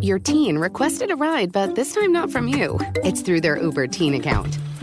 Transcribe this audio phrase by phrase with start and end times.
[0.00, 2.78] Your teen requested a ride, but this time not from you.
[2.96, 4.58] It's through their Uber teen account.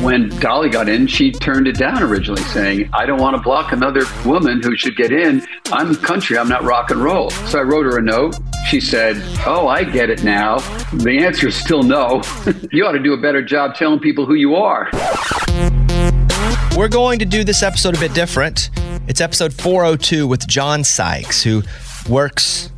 [0.00, 3.72] When Dolly got in, she turned it down originally, saying, I don't want to block
[3.72, 5.46] another woman who should get in.
[5.70, 7.28] I'm country, I'm not rock and roll.
[7.28, 8.34] So I wrote her a note.
[8.66, 10.60] She said, Oh, I get it now.
[10.94, 12.22] The answer is still no.
[12.72, 14.88] you ought to do a better job telling people who you are.
[16.74, 18.70] We're going to do this episode a bit different.
[19.06, 21.62] It's episode 402 with John Sykes, who
[22.08, 22.70] works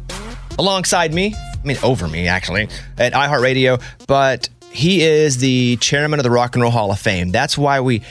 [0.58, 6.24] alongside me, I mean, over me actually, at iHeartRadio, but he is the chairman of
[6.24, 7.30] the Rock and Roll Hall of Fame.
[7.30, 8.02] That's why we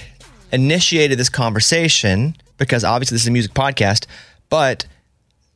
[0.52, 4.06] initiated this conversation, because obviously this is a music podcast,
[4.50, 4.86] but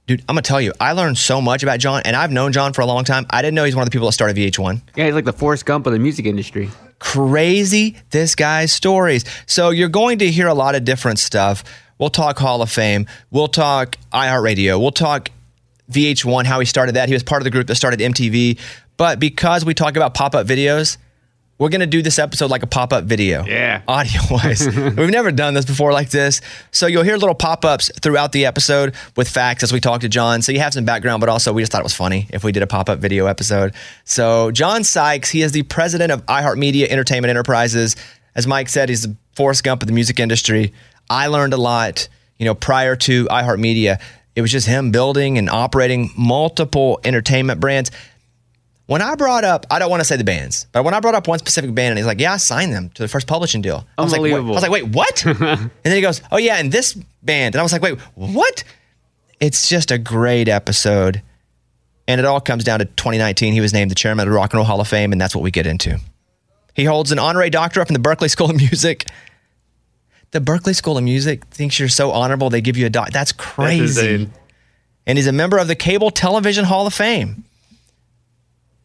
[0.08, 2.74] dude, I'm gonna tell you, I learned so much about John, and I've known John
[2.74, 3.26] for a long time.
[3.30, 5.34] I didn't know he's one of the people that started VH1 Yeah, he's like the
[5.34, 6.70] Forrest Gump of the music industry.
[7.00, 9.26] crazy this guy's stories.
[9.46, 11.64] So you're going to hear a lot of different stuff.
[11.98, 13.06] We'll talk Hall of Fame.
[13.32, 14.80] We'll talk iHeartRadio.
[14.82, 15.30] We'll talk
[15.92, 17.10] VH1, how he started that.
[17.10, 18.60] He was part of the group that started MTV.
[18.98, 20.98] But because we talk about pop up videos,
[21.58, 23.46] we're going to do this episode like a pop up video.
[23.46, 23.82] Yeah.
[23.88, 24.66] Audio wise.
[24.76, 26.42] We've never done this before like this.
[26.72, 30.10] So you'll hear little pop ups throughout the episode with facts as we talk to
[30.10, 30.42] John.
[30.42, 32.52] So you have some background, but also we just thought it was funny if we
[32.52, 33.74] did a pop up video episode.
[34.04, 37.96] So John Sykes, he is the president of iHeartMedia Entertainment Enterprises.
[38.36, 40.74] As Mike said, he's the Forrest Gump of the music industry.
[41.10, 44.02] I learned a lot, you know, prior to iHeartMedia.
[44.36, 47.92] It was just him building and operating multiple entertainment brands.
[48.88, 51.16] When I brought up, I don't want to say the bands, but when I brought
[51.16, 53.62] up one specific band and he's like, yeah, I signed them to the first publishing
[53.64, 53.86] deal.
[53.98, 54.54] I was like, wait- Unbelievable.
[54.54, 55.26] I was like, wait, what?
[55.26, 56.94] and then he goes, oh yeah, and this
[57.24, 57.56] band.
[57.56, 58.64] And I was like, wait, what?
[59.40, 61.22] It's just a great episode.
[62.08, 63.54] And it all comes down to 2019.
[63.54, 65.36] He was named the chairman of the Rock and Roll Hall of Fame, and that's
[65.36, 66.00] what we get into.
[66.76, 69.08] He holds an honorary doctorate from the Berklee School of Music.
[70.32, 73.10] The Berklee School of Music thinks you're so honorable, they give you a doc.
[73.12, 74.14] That's crazy.
[74.14, 74.34] insane.
[75.08, 77.44] and he's a member of the Cable Television Hall of Fame.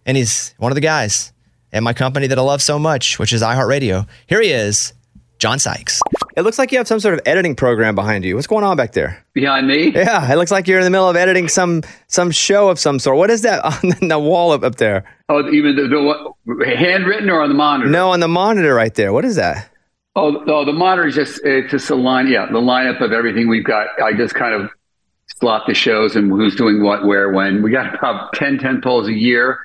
[0.07, 1.33] And he's one of the guys
[1.73, 4.07] at my company that I love so much, which is iHeartRadio.
[4.27, 4.93] Here he is,
[5.39, 6.01] John Sykes.
[6.37, 8.35] It looks like you have some sort of editing program behind you.
[8.35, 9.25] What's going on back there?
[9.33, 9.91] Behind me?
[9.91, 12.99] Yeah, it looks like you're in the middle of editing some some show of some
[12.99, 13.17] sort.
[13.17, 15.05] What is that on the wall up, up there?
[15.29, 17.91] Oh, even the, the what, handwritten or on the monitor?
[17.91, 19.13] No, on the monitor right there.
[19.13, 19.71] What is that?
[20.17, 22.27] Oh, oh, the monitor is just it's just a line.
[22.29, 23.87] Yeah, the lineup of everything we've got.
[24.03, 24.71] I just kind of
[25.39, 27.63] slot the shows and who's doing what, where, when.
[27.63, 29.59] We got about 10 tent poles a year.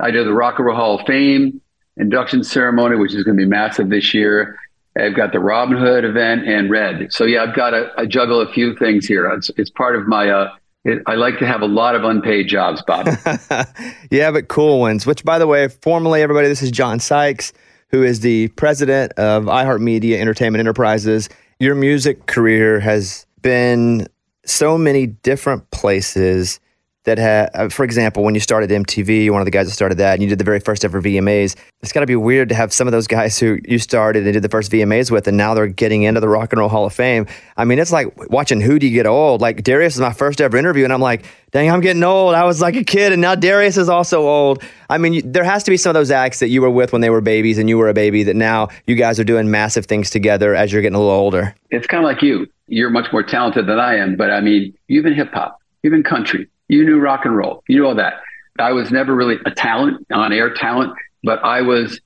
[0.00, 1.60] I do the Rock and Roll Hall of Fame
[1.96, 4.58] induction ceremony, which is going to be massive this year.
[4.98, 7.12] I've got the Robin Hood event and Red.
[7.12, 9.26] So yeah, I've got to I juggle a few things here.
[9.30, 10.28] It's, it's part of my.
[10.28, 10.52] Uh,
[10.84, 13.06] it, I like to have a lot of unpaid jobs, Bob.
[14.10, 15.06] yeah, but cool ones.
[15.06, 17.52] Which, by the way, formally, everybody, this is John Sykes,
[17.88, 21.28] who is the president of iHeartMedia Entertainment Enterprises.
[21.60, 24.08] Your music career has been
[24.46, 26.58] so many different places
[27.04, 29.72] that have, uh, for example, when you started MTV, you're one of the guys that
[29.72, 31.56] started that, and you did the very first ever VMAs.
[31.80, 34.34] It's got to be weird to have some of those guys who you started and
[34.34, 36.84] did the first VMAs with, and now they're getting into the Rock and Roll Hall
[36.84, 37.26] of Fame.
[37.56, 39.40] I mean, it's like watching Who Do You get old.
[39.40, 42.34] Like Darius is my first ever interview, and I'm like, dang, I'm getting old.
[42.34, 44.62] I was like a kid, and now Darius is also old.
[44.90, 47.00] I mean, there has to be some of those acts that you were with when
[47.00, 48.24] they were babies, and you were a baby.
[48.24, 51.54] That now you guys are doing massive things together as you're getting a little older.
[51.70, 52.46] it's kind of like you.
[52.66, 56.48] You're much more talented than I am, but I mean, you've hip hop, you've country,
[56.70, 57.64] You knew rock and roll.
[57.68, 58.20] You knew all that.
[58.58, 60.92] I was never really a talent, on air talent,
[61.24, 62.00] but I was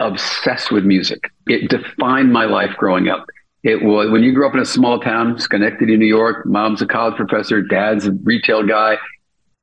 [0.00, 1.20] obsessed with music.
[1.46, 3.26] It defined my life growing up.
[3.62, 6.86] It was when you grew up in a small town, Schenectady, New York, mom's a
[6.86, 8.96] college professor, dad's a retail guy.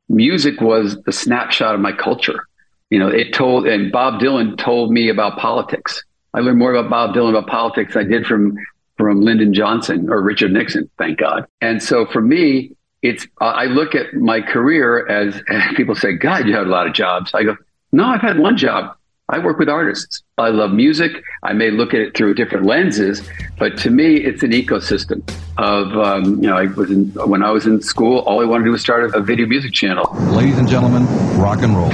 [0.07, 2.47] Music was the snapshot of my culture.
[2.89, 6.01] You know, it told, and Bob Dylan told me about politics.
[6.33, 8.55] I learned more about Bob Dylan about politics I did from
[8.97, 11.45] from Lyndon Johnson or Richard Nixon, thank God.
[11.61, 16.47] And so for me, it's I look at my career as, as people say, God,
[16.47, 17.31] you had a lot of jobs.
[17.33, 17.55] I go,
[17.91, 18.95] no, I've had one job.
[19.29, 20.23] I work with artists.
[20.39, 21.23] I love music.
[21.43, 23.21] I may look at it through different lenses,
[23.59, 25.21] but to me, it's an ecosystem
[25.57, 28.63] of, um, you know, I was in, when I was in school, all I wanted
[28.63, 30.11] to do was start a, a video music channel.
[30.31, 31.05] Ladies and gentlemen,
[31.37, 31.91] rock and roll.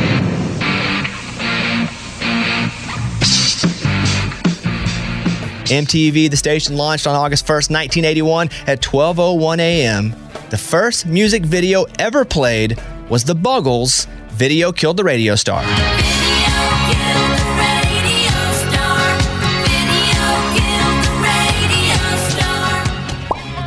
[5.66, 10.25] MTV, the station launched on August 1st, 1981 at 12:01 a.m.
[10.52, 15.64] The first music video ever played was The Buggles' Video Killed the Radio Star.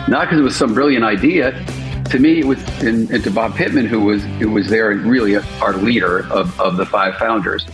[0.09, 1.51] Not because it was some brilliant idea.
[2.11, 5.05] To me, it was, and, and to Bob Pittman, who was who was there and
[5.11, 7.67] really our leader of, of the five founders.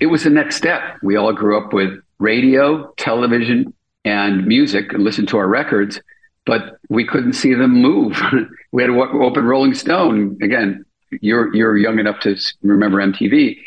[0.00, 0.98] It was the next step.
[1.00, 3.72] We all grew up with radio, television,
[4.04, 6.00] and music and listened to our records,
[6.44, 8.20] but we couldn't see them move.
[8.72, 10.38] we had to open Rolling Stone.
[10.42, 10.84] Again,
[11.20, 13.58] you're you're young enough to remember MTV,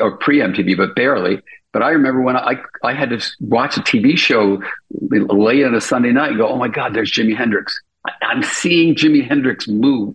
[0.00, 1.40] or pre MTV, but barely.
[1.72, 5.80] But I remember when I I had to watch a TV show late on a
[5.80, 7.78] Sunday night and go, oh my God, there's Jimi Hendrix.
[8.22, 10.14] I'm seeing Jimi Hendrix move.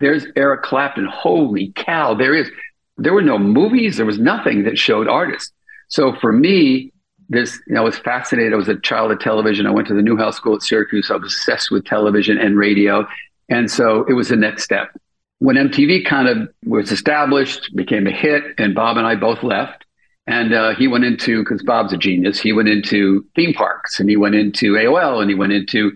[0.00, 1.06] There's Eric Clapton.
[1.06, 2.50] Holy cow, there is.
[2.96, 3.96] There were no movies.
[3.96, 5.52] There was nothing that showed artists.
[5.88, 6.92] So for me,
[7.28, 8.52] this, you know, I was fascinated.
[8.52, 9.66] I was a child of television.
[9.66, 11.10] I went to the Newhouse School at Syracuse.
[11.10, 13.06] I was obsessed with television and radio.
[13.48, 14.90] And so it was the next step.
[15.38, 19.84] When MTV kind of was established, became a hit, and Bob and I both left.
[20.26, 24.10] And uh, he went into, because Bob's a genius, he went into theme parks and
[24.10, 25.92] he went into AOL and he went into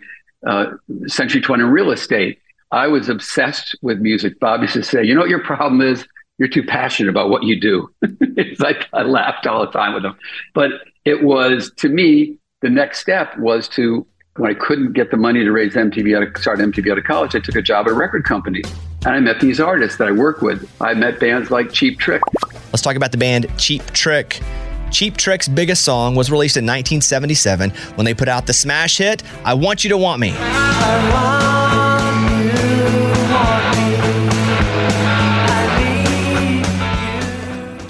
[0.47, 0.67] uh,
[1.07, 2.39] Century 20 real estate.
[2.71, 4.41] I was obsessed with music.
[4.41, 6.07] Bob used to say, you know what your problem is?
[6.39, 7.91] You're too passionate about what you do.
[8.03, 10.17] it's like I laughed all the time with him.
[10.55, 10.71] But
[11.05, 14.07] it was, to me, the next step was to,
[14.37, 17.05] when I couldn't get the money to raise MTV out of, start MTV out of
[17.05, 18.63] college, I took a job at a record company.
[19.05, 20.71] And I met these artists that I work with.
[20.81, 22.23] I met bands like Cheap Trick,
[22.73, 24.41] Let's talk about the band Cheap Trick.
[24.91, 29.23] Cheap Trick's biggest song was released in 1977 when they put out the smash hit,
[29.45, 30.31] I Want You to Want Me.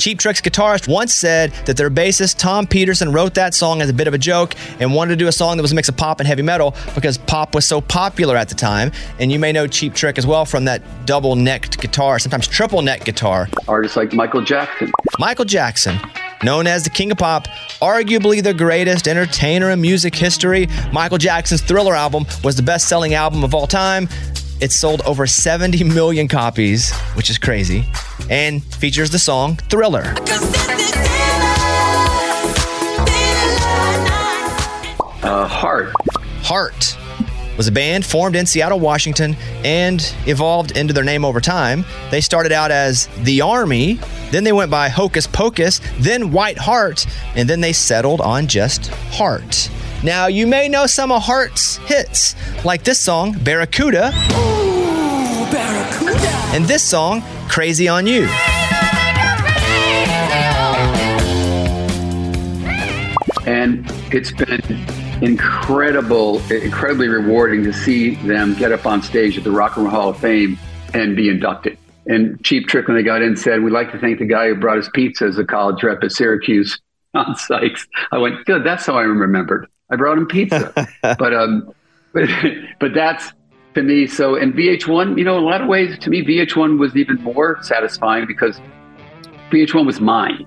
[0.02, 3.93] Cheap Trick's guitarist once said that their bassist Tom Petersson wrote that song as a
[3.93, 5.96] bit of a joke and wanted to do a song that was a mix of
[5.96, 8.90] pop and heavy metal because pop was so popular at the time.
[9.20, 12.82] And you may know Cheap Trick as well from that double necked guitar, sometimes triple
[12.82, 13.49] neck guitar.
[13.69, 14.90] Artists like Michael Jackson.
[15.20, 16.00] Michael Jackson.
[16.43, 17.46] Known as the King of Pop,
[17.81, 23.14] arguably the greatest entertainer in music history, Michael Jackson's Thriller album was the best selling
[23.14, 24.08] album of all time.
[24.62, 27.85] It sold over 70 million copies, which is crazy,
[28.31, 30.14] and features the song Thriller.
[35.25, 35.93] Uh, Heart.
[36.44, 36.97] Heart
[37.56, 41.85] was a band formed in Seattle, Washington, and evolved into their name over time.
[42.12, 43.99] They started out as The Army,
[44.31, 48.86] then they went by Hocus Pocus, then White Heart, and then they settled on just
[49.10, 49.70] Heart.
[50.05, 54.09] Now, you may know some of Heart's hits, like this song, Barracuda.
[54.09, 56.29] Ooh, Barracuda.
[56.53, 58.27] And this song, Crazy on You.
[63.47, 64.61] And it's been
[65.23, 69.94] incredible, incredibly rewarding to see them get up on stage at the Rock and Roll
[69.94, 70.59] Hall of Fame
[70.94, 71.79] and be inducted.
[72.06, 74.56] And Cheap Trick, when they got in, said, We'd like to thank the guy who
[74.56, 76.81] brought us pizza as a college rep at Syracuse
[77.15, 77.87] on Sykes.
[78.11, 79.69] I went, Good, that's how I remembered.
[79.93, 80.72] I brought him pizza.
[81.03, 81.72] but, um,
[82.13, 82.29] but,
[82.81, 83.32] but that's
[83.75, 84.06] to me.
[84.06, 87.22] So, and VH1, you know, in a lot of ways, to me, VH1 was even
[87.22, 88.61] more satisfying because
[89.51, 90.46] VH1 was mine.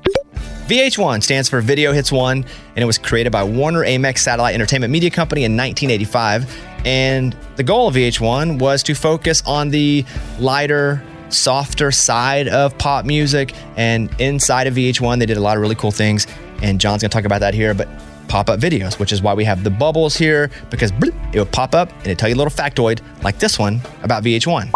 [0.68, 2.44] VH1 stands for Video Hits One,
[2.76, 6.86] and it was created by Warner Amex Satellite Entertainment Media Company in 1985.
[6.86, 10.04] And the goal of VH1 was to focus on the
[10.40, 13.54] lighter, softer side of pop music.
[13.78, 16.26] And inside of VH1, they did a lot of really cool things.
[16.64, 17.76] And John's going to talk about that here.
[17.76, 17.88] But
[18.28, 20.92] pop up videos, which is why we have the bubbles here because
[21.34, 24.24] it would pop up and it'd tell you a little factoid like this one about
[24.24, 24.72] VH1.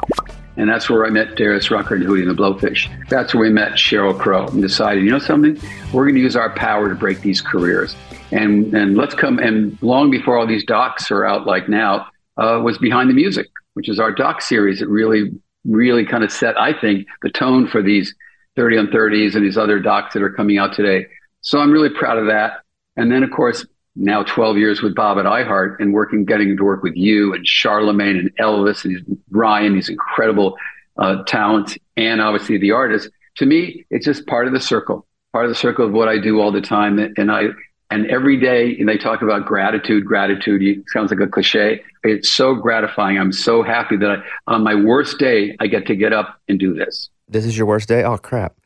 [0.57, 2.89] And that's where I met Darius Rucker and Hootie and the Blowfish.
[3.07, 5.57] That's where we met Sheryl Crow and decided, you know something?
[5.93, 7.95] We're going to use our power to break these careers.
[8.31, 12.59] And, and let's come, and long before all these docs are out like now, uh,
[12.63, 15.31] was Behind the Music, which is our doc series that really
[15.65, 18.13] really kind of set, I think, the tone for these
[18.55, 21.07] 30 on 30s and these other docs that are coming out today.
[21.41, 22.61] So I'm really proud of that.
[22.95, 23.65] And then, of course,
[23.95, 27.45] now 12 years with Bob at iHeart and working, getting to work with you and
[27.47, 30.57] Charlemagne and Elvis and Ryan, these incredible
[30.97, 33.09] uh, talents, and obviously the artists.
[33.37, 36.17] To me, it's just part of the circle, part of the circle of what I
[36.17, 36.99] do all the time.
[37.17, 37.47] And I,
[37.89, 40.61] and every day, and they talk about gratitude, gratitude.
[40.61, 41.81] It sounds like a cliche.
[42.03, 43.17] It's so gratifying.
[43.17, 46.59] I'm so happy that I, on my worst day, I get to get up and
[46.59, 47.09] do this.
[47.27, 48.03] This is your worst day?
[48.03, 48.58] Oh, crap.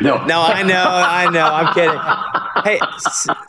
[0.00, 1.46] No, no, I know, I know.
[1.46, 2.00] I'm kidding.
[2.64, 2.80] Hey,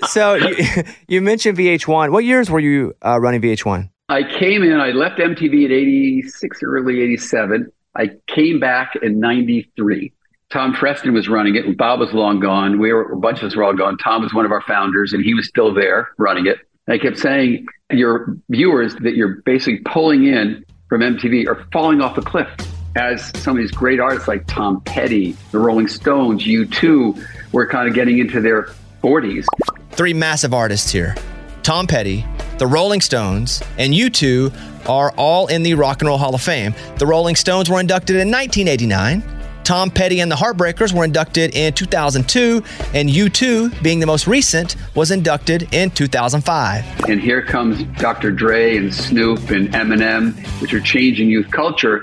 [0.07, 2.11] so you, you mentioned VH1.
[2.11, 3.89] What years were you uh, running VH1?
[4.09, 4.79] I came in.
[4.79, 7.71] I left MTV at 86, early 87.
[7.95, 10.11] I came back in 93.
[10.51, 11.77] Tom Preston was running it.
[11.77, 12.79] Bob was long gone.
[12.79, 13.97] We were a bunch of us were all gone.
[13.97, 16.57] Tom was one of our founders, and he was still there running it.
[16.85, 22.01] And I kept saying, your viewers that you're basically pulling in from MTV are falling
[22.01, 22.49] off a cliff.
[22.95, 27.87] As some of these great artists like Tom Petty, the Rolling Stones, U2 were kind
[27.87, 28.69] of getting into their
[29.03, 29.45] 40s.
[29.91, 31.15] Three massive artists here
[31.63, 32.25] Tom Petty,
[32.59, 36.75] the Rolling Stones, and U2 are all in the Rock and Roll Hall of Fame.
[36.97, 39.23] The Rolling Stones were inducted in 1989.
[39.63, 42.61] Tom Petty and the Heartbreakers were inducted in 2002,
[42.93, 47.09] and U2, being the most recent, was inducted in 2005.
[47.09, 48.31] And here comes Dr.
[48.31, 52.01] Dre and Snoop and Eminem, which are changing youth culture.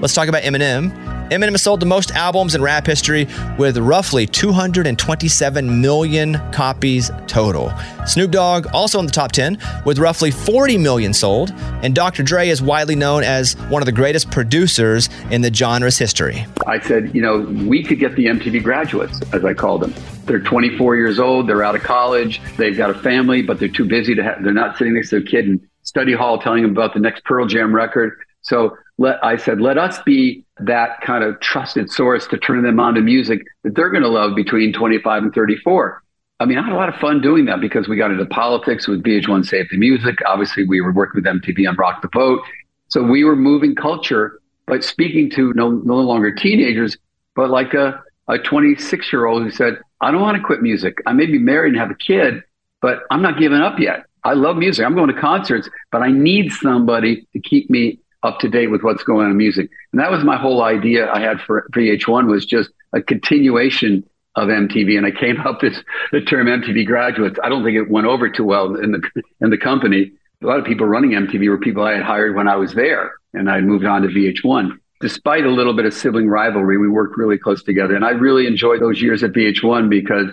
[0.00, 0.90] Let's talk about Eminem.
[1.28, 3.28] Eminem has sold the most albums in rap history
[3.58, 7.70] with roughly 227 million copies total.
[8.06, 11.52] Snoop Dogg also in the top 10 with roughly 40 million sold,
[11.82, 12.22] and Dr.
[12.22, 16.46] Dre is widely known as one of the greatest producers in the genre's history.
[16.66, 19.94] I said, you know, we could get the MTV graduates, as I call them.
[20.24, 23.84] They're 24 years old, they're out of college, they've got a family, but they're too
[23.84, 26.72] busy to have, they're not sitting next to a kid in study hall telling them
[26.72, 28.18] about the next Pearl Jam record.
[28.42, 32.80] So let, I said, let us be that kind of trusted source to turn them
[32.80, 36.02] on to music that they're going to love between 25 and 34.
[36.38, 38.88] I mean, I had a lot of fun doing that because we got into politics
[38.88, 40.16] with VH1 Save the Music.
[40.26, 42.40] Obviously, we were working with MTV on Rock the Vote.
[42.88, 46.96] So we were moving culture, but speaking to no, no longer teenagers,
[47.36, 50.96] but like a, a 26 year old who said, I don't want to quit music.
[51.06, 52.42] I may be married and have a kid,
[52.80, 54.04] but I'm not giving up yet.
[54.24, 54.84] I love music.
[54.84, 58.82] I'm going to concerts, but I need somebody to keep me up to date with
[58.82, 59.70] what's going on in music.
[59.92, 64.04] And that was my whole idea I had for VH1 was just a continuation
[64.36, 64.96] of MTV.
[64.96, 65.74] And I came up with
[66.12, 67.38] the term MTV graduates.
[67.42, 70.12] I don't think it went over too well in the in the company.
[70.42, 73.12] A lot of people running MTV were people I had hired when I was there,
[73.34, 74.78] and I moved on to VH1.
[75.00, 78.46] Despite a little bit of sibling rivalry, we worked really close together, and I really
[78.46, 80.28] enjoyed those years at VH1 because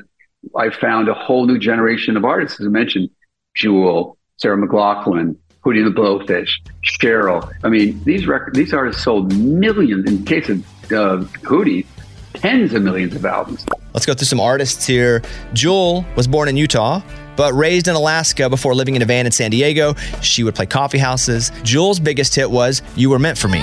[0.56, 3.10] I found a whole new generation of artists, as I mentioned,
[3.54, 5.36] Jewel, Sarah McLachlan,
[5.68, 6.50] Hootie the Blowfish,
[6.82, 7.54] Sheryl.
[7.62, 10.10] I mean, these records, these artists sold millions.
[10.10, 10.60] In case of
[10.94, 11.86] uh, Hootie,
[12.34, 13.66] tens of millions of albums.
[13.94, 15.22] Let's go through some artists here.
[15.52, 17.02] Jewel was born in Utah,
[17.36, 19.94] but raised in Alaska before living in a van in San Diego.
[20.22, 21.52] She would play coffee houses.
[21.64, 23.60] Jewel's biggest hit was You Were Meant for Me.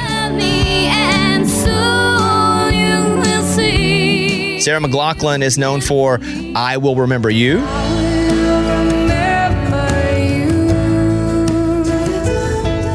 [4.60, 6.18] Sarah McLachlan is known for
[6.54, 7.64] I Will Remember You.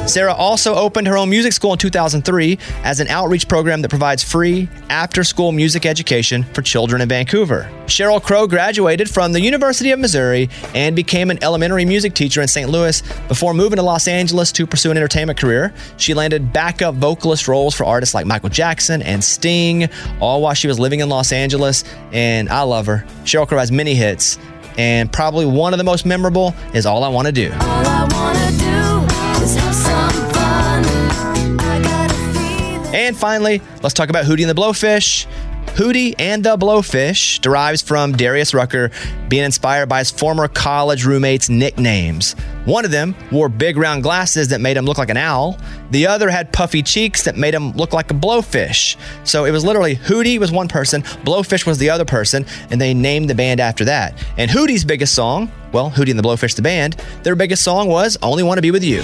[0.09, 4.23] Sarah also opened her own music school in 2003 as an outreach program that provides
[4.23, 7.69] free after school music education for children in Vancouver.
[7.85, 12.47] Sheryl Crow graduated from the University of Missouri and became an elementary music teacher in
[12.47, 12.71] St.
[12.71, 15.71] Louis before moving to Los Angeles to pursue an entertainment career.
[15.97, 19.89] She landed backup vocalist roles for artists like Michael Jackson and Sting,
[20.19, 21.83] all while she was living in Los Angeles.
[22.11, 23.05] And I love her.
[23.25, 24.39] Sheryl Crow has many hits,
[24.75, 27.51] and probably one of the most memorable is All I Want to Do.
[32.93, 35.27] And finally, let's talk about Hootie and the Blowfish.
[35.75, 38.89] Hootie and the Blowfish derives from Darius Rucker
[39.29, 42.33] being inspired by his former college roommates' nicknames.
[42.65, 45.57] One of them wore big round glasses that made him look like an owl.
[45.91, 48.97] The other had puffy cheeks that made him look like a blowfish.
[49.23, 52.93] So it was literally Hootie was one person, Blowfish was the other person, and they
[52.93, 54.15] named the band after that.
[54.37, 58.17] And Hootie's biggest song, well, Hootie and the Blowfish, the band, their biggest song was
[58.21, 59.01] Only Wanna Be With You.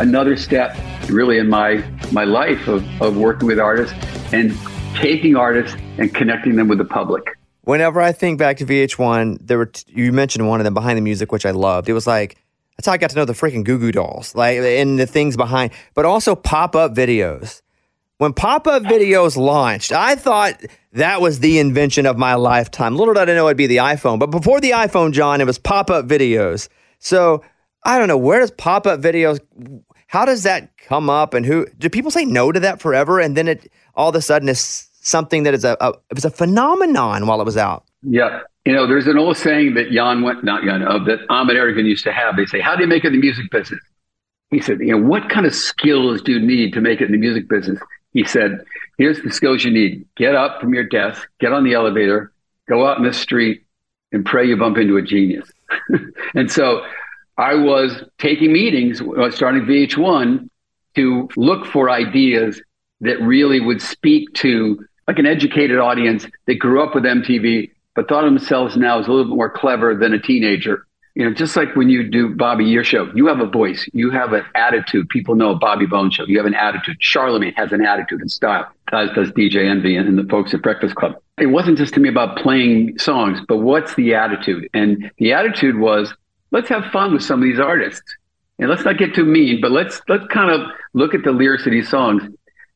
[0.00, 0.76] Another step
[1.08, 3.94] really in my my life of, of working with artists
[4.32, 4.56] and
[4.94, 7.22] taking artists and connecting them with the public.
[7.62, 10.96] Whenever I think back to VH1, there were t- you mentioned one of them behind
[10.96, 11.88] the music, which I loved.
[11.88, 12.36] It was like
[12.76, 15.36] that's how I got to know the freaking Goo Goo Dolls, like and the things
[15.36, 17.62] behind, but also pop up videos.
[18.16, 22.96] When pop up videos launched, I thought that was the invention of my lifetime.
[22.96, 25.58] Little did I know it'd be the iPhone, but before the iPhone, John, it was
[25.58, 26.68] pop up videos.
[26.98, 27.42] So
[27.84, 29.40] I don't know where does pop up videos.
[30.10, 33.36] How does that come up, and who do people say no to that forever, and
[33.36, 36.30] then it all of a sudden is something that is a, a it was a
[36.30, 37.84] phenomenon while it was out.
[38.02, 38.40] Yeah.
[38.66, 41.84] You know, there's an old saying that Jan went not Jan uh, that Ahmet Ertegun
[41.84, 42.36] used to have.
[42.36, 43.80] They say, "How do you make it in the music business?"
[44.50, 47.12] He said, "You know, what kind of skills do you need to make it in
[47.12, 47.78] the music business?"
[48.12, 48.64] He said,
[48.98, 52.32] "Here's the skills you need: get up from your desk, get on the elevator,
[52.68, 53.62] go out in the street,
[54.10, 55.48] and pray you bump into a genius."
[56.34, 56.84] and so,
[57.40, 60.46] I was taking meetings, uh, starting VH1,
[60.96, 62.60] to look for ideas
[63.00, 68.08] that really would speak to like an educated audience that grew up with MTV, but
[68.08, 70.86] thought of themselves now as a little bit more clever than a teenager.
[71.14, 74.10] You know, just like when you do Bobby, your show, you have a voice, you
[74.10, 75.08] have an attitude.
[75.08, 76.26] People know Bobby Bone show.
[76.26, 76.98] You have an attitude.
[77.00, 80.60] Charlemagne has an attitude and style, as does DJ Envy and, and the folks at
[80.60, 81.14] Breakfast Club.
[81.38, 84.68] It wasn't just to me about playing songs, but what's the attitude?
[84.74, 86.12] And the attitude was,
[86.50, 88.16] let's have fun with some of these artists.
[88.58, 91.64] And let's not get too mean, but let's let's kind of look at the lyrics
[91.64, 92.22] of these songs.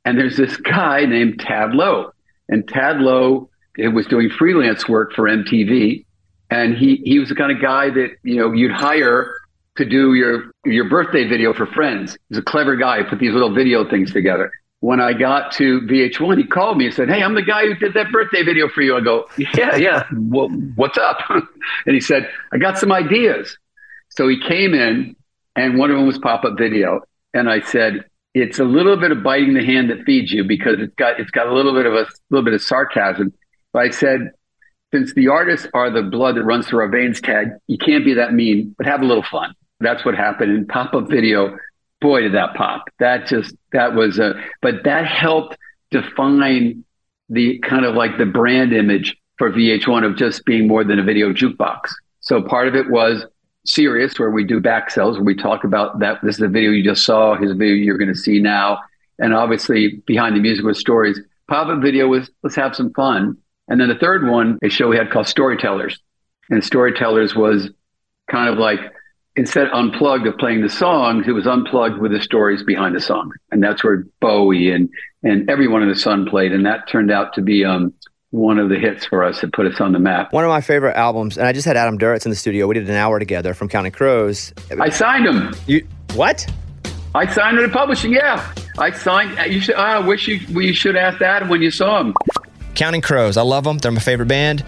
[0.07, 2.13] And there's this guy named Tad Low
[2.49, 6.05] and Tad Low was doing freelance work for MTV,
[6.51, 9.35] and he he was the kind of guy that you know you'd hire
[9.77, 12.17] to do your your birthday video for friends.
[12.29, 12.99] He's a clever guy.
[12.99, 14.53] He put these little video things together.
[14.81, 17.75] When I got to VH1, he called me and said, "Hey, I'm the guy who
[17.75, 20.05] did that birthday video for you." I go, "Yeah, yeah.
[20.13, 23.59] well, what's up?" and he said, "I got some ideas."
[24.17, 25.17] So he came in,
[25.57, 27.01] and one of them was pop up video,
[27.33, 30.77] and I said, it's a little bit of biting the hand that feeds you because
[30.81, 33.33] it's got it's got a little bit of a little bit of sarcasm.
[33.73, 34.33] But I said,
[34.93, 38.15] since the artists are the blood that runs through our veins, Ted, you can't be
[38.15, 39.55] that mean, but have a little fun.
[39.81, 41.57] That's what happened in pop up video.
[42.01, 42.85] Boy, did that pop!
[42.99, 45.57] That just that was a but that helped
[45.91, 46.85] define
[47.29, 51.05] the kind of like the brand image for VH1 of just being more than a
[51.05, 51.91] video jukebox.
[52.21, 53.25] So part of it was
[53.65, 56.21] Sirius, where we do back cells, where we talk about that.
[56.23, 57.37] This is the video you just saw.
[57.37, 58.81] Here's a video you're going to see now.
[59.19, 61.21] And obviously, behind the music was stories.
[61.49, 63.37] Pop up video was let's have some fun.
[63.69, 65.99] And then the third one, a show we had called Storytellers.
[66.51, 67.71] And Storytellers was
[68.31, 68.81] kind of like
[69.37, 73.33] instead unplugged of playing the songs, it was unplugged with the stories behind the song.
[73.51, 74.89] And that's where Bowie and
[75.23, 76.53] and everyone in the Sun played.
[76.53, 77.95] And that turned out to be um,
[78.35, 80.33] one of the hits for us that put us on the map.
[80.33, 82.67] One of my favorite albums, and I just had Adam Duritz in the studio.
[82.67, 84.53] We did an hour together from Counting Crows.
[84.81, 85.55] I signed him.
[85.69, 86.45] You what?
[87.15, 88.13] I signed him to publishing.
[88.13, 89.39] Yeah, I signed.
[89.53, 89.77] You should.
[89.77, 90.41] I wish you.
[90.53, 92.15] We should ask Adam when you saw him.
[92.75, 93.37] Counting Crows.
[93.37, 93.79] I love them.
[93.79, 94.65] They're my favorite band.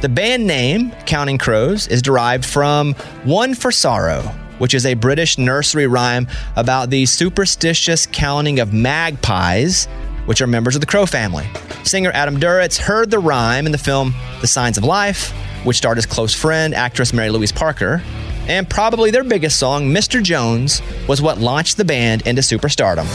[0.00, 4.22] The band name Counting Crows is derived from One for Sorrow,
[4.58, 9.88] which is a British nursery rhyme about the superstitious counting of magpies
[10.28, 11.48] which are members of the Crow family.
[11.84, 14.12] Singer Adam Duritz heard the rhyme in the film
[14.42, 15.32] The Signs of Life,
[15.64, 18.02] which starred his close friend, actress Mary Louise Parker.
[18.46, 20.22] And probably their biggest song, Mr.
[20.22, 23.06] Jones, was what launched the band into superstardom.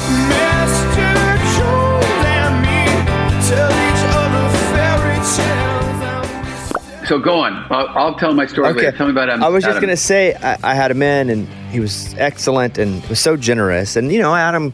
[7.06, 7.54] So go on.
[7.70, 8.86] I'll, I'll, tell my story okay.
[8.86, 8.98] later.
[8.98, 9.44] Tell me about Adam.
[9.44, 12.80] I was just going to say, I, I, had him in, and he was excellent
[12.80, 13.96] and was so generous.
[13.96, 14.74] And you know, Adam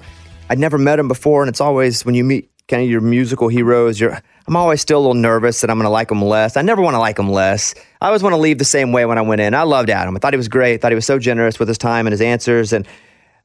[0.50, 3.48] I'd never met him before, and it's always when you meet kind of your musical
[3.48, 6.58] heroes, you're I'm always still a little nervous that I'm going to like them less.
[6.58, 7.76] I never want to like them less.
[8.02, 9.54] I always want to leave the same way when I went in.
[9.54, 10.16] I loved Adam.
[10.16, 10.76] I thought he was great.
[10.76, 12.74] I thought he was so generous with his time and his answers.
[12.74, 12.88] And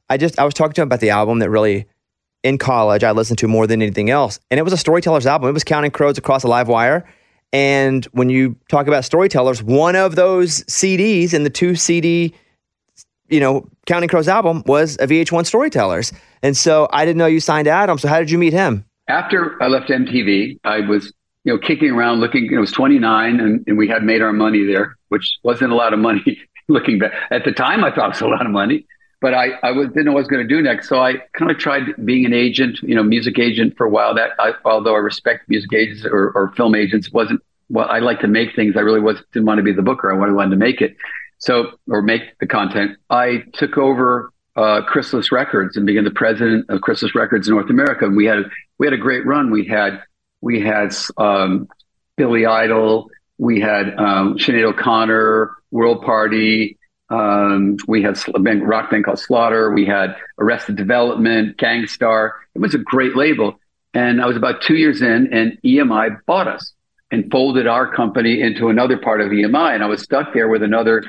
[0.09, 1.85] I just I was talking to him about the album that really
[2.43, 5.49] in college I listened to more than anything else, and it was a storyteller's album.
[5.49, 7.05] It was Counting Crows across a live wire.
[7.53, 12.33] And when you talk about storytellers, one of those CDs in the two CD
[13.29, 16.11] you know, Counting Crows album was a VH1 Storytellers.
[16.41, 17.97] And so I didn't know you signed Adam.
[17.97, 18.85] So how did you meet him?
[19.07, 23.63] After I left MTV, I was, you know, kicking around looking, it was 29 and,
[23.67, 27.13] and we had made our money there, which wasn't a lot of money looking back.
[27.31, 28.85] At the time, I thought it was a lot of money,
[29.21, 30.89] but I, I was, didn't know what I was going to do next.
[30.89, 34.15] So I kind of tried being an agent, you know, music agent for a while
[34.15, 38.19] that I, although I respect music agents or, or film agents, wasn't well, I like
[38.19, 38.75] to make things.
[38.77, 40.11] I really was didn't want to be the booker.
[40.11, 40.95] I wanted to make it.
[41.37, 42.97] So, or make the content.
[43.09, 47.69] I took over uh, Chrysalis Records and became the president of Chrysalis Records in North
[47.69, 48.05] America.
[48.05, 48.43] And we had
[48.77, 49.51] we had a great run.
[49.51, 50.01] We had
[50.41, 51.67] we had um,
[52.17, 56.77] Billy Idol, we had um, Sinead O'Connor, World Party.
[57.09, 59.71] Um, we had a band, rock band called Slaughter.
[59.71, 62.35] We had Arrested Development, Gang Starr.
[62.55, 63.59] It was a great label.
[63.93, 66.73] And I was about two years in, and EMI bought us
[67.11, 69.75] and folded our company into another part of EMI.
[69.75, 71.03] And I was stuck there with another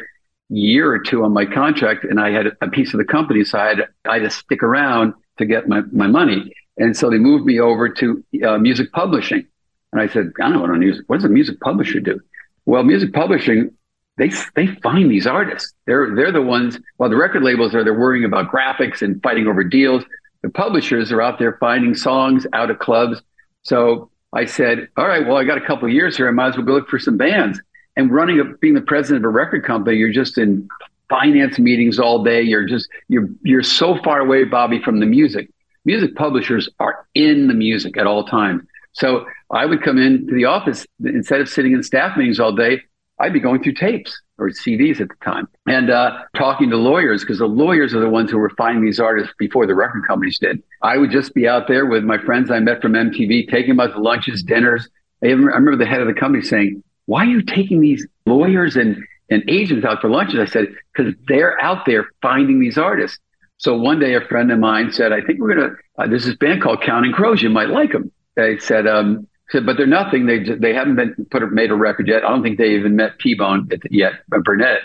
[0.49, 3.45] year or two on my contract and I had a piece of the company.
[3.45, 6.53] So I had, I had to stick around to get my, my money.
[6.79, 9.47] And so they moved me over to uh, music publishing.
[9.93, 12.21] And I said, I don't know what, music, what does a music publisher do?
[12.65, 13.71] Well, music publishing
[14.17, 15.73] they they find these artists.
[15.87, 16.79] They're they're the ones.
[16.97, 20.05] While the record labels are they're worrying about graphics and fighting over deals,
[20.43, 23.21] the publishers are out there finding songs out of clubs.
[23.63, 26.29] So I said, all right, well, I got a couple years here.
[26.29, 27.61] I might as well go look for some bands.
[27.97, 30.69] And running a, being the president of a record company, you're just in
[31.09, 32.43] finance meetings all day.
[32.43, 35.51] You're just you're you're so far away, Bobby, from the music.
[35.85, 38.63] Music publishers are in the music at all times.
[38.93, 42.81] So I would come into the office instead of sitting in staff meetings all day.
[43.19, 47.23] I'd be going through tapes or CDs at the time and uh, talking to lawyers
[47.23, 50.39] because the lawyers are the ones who were finding these artists before the record companies
[50.39, 50.63] did.
[50.83, 53.81] I would just be out there with my friends I met from MTV, taking them
[53.81, 54.89] out to lunches, dinners.
[55.23, 59.03] I remember the head of the company saying, "Why are you taking these lawyers and
[59.31, 63.19] and agents out for lunches?" I said, "Because they're out there finding these artists."
[63.59, 65.75] So one day, a friend of mine said, "I think we're gonna.
[65.99, 67.43] Uh, there's this band called Counting Crows.
[67.43, 70.27] You might like them." They said, um, said, but they're nothing.
[70.27, 72.25] They they haven't been put made a record yet.
[72.25, 74.81] I don't think they even met T Bone yet, Burnett.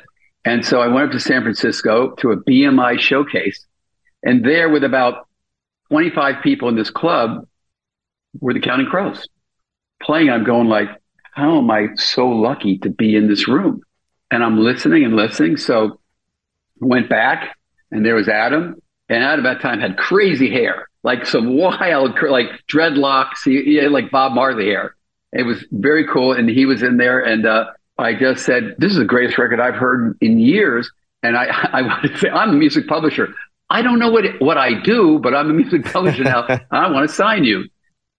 [0.45, 3.65] And so I went up to San Francisco to a BMI showcase,
[4.23, 5.27] and there with about
[5.89, 7.45] 25 people in this club
[8.39, 9.27] were the Counting Crows
[10.01, 10.29] playing.
[10.29, 10.89] I'm going like,
[11.31, 13.81] how am I so lucky to be in this room?
[14.29, 15.57] And I'm listening and listening.
[15.57, 15.99] So
[16.79, 17.57] went back,
[17.91, 22.17] and there was Adam, and Adam at that time had crazy hair like some wild,
[22.21, 24.95] like dreadlocks, he, had like Bob Marley hair.
[25.33, 28.91] It was very cool, and he was in there, and uh, I just said, "This
[28.91, 30.91] is the greatest record I've heard in years."
[31.23, 33.33] And I, I want to say, I'm a music publisher.
[33.69, 36.47] I don't know what what I do, but I'm a music publisher now.
[36.71, 37.69] I want to sign you.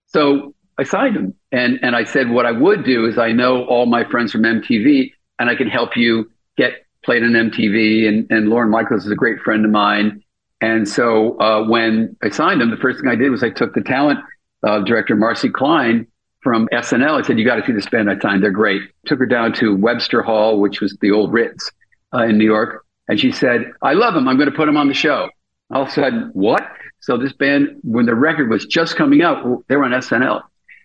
[0.07, 3.65] So I signed him, and and I said, what I would do is I know
[3.65, 8.07] all my friends from MTV, and I can help you get played on MTV.
[8.07, 10.23] And and Lorne Michaels is a great friend of mine,
[10.61, 13.73] and so uh, when I signed him, the first thing I did was I took
[13.73, 14.19] the talent
[14.63, 16.07] uh, director, Marci Klein,
[16.41, 17.21] from SNL.
[17.21, 18.43] I said, You got to see this band I signed.
[18.43, 18.81] They're great.
[19.05, 21.69] Took her down to Webster Hall, which was the old Ritz
[22.13, 22.85] uh, in New York.
[23.07, 24.27] And she said, I love them.
[24.27, 25.29] I'm going to put them on the show.
[25.71, 26.65] All of a sudden, what?
[27.01, 30.43] So this band, when the record was just coming out, they were on SNL.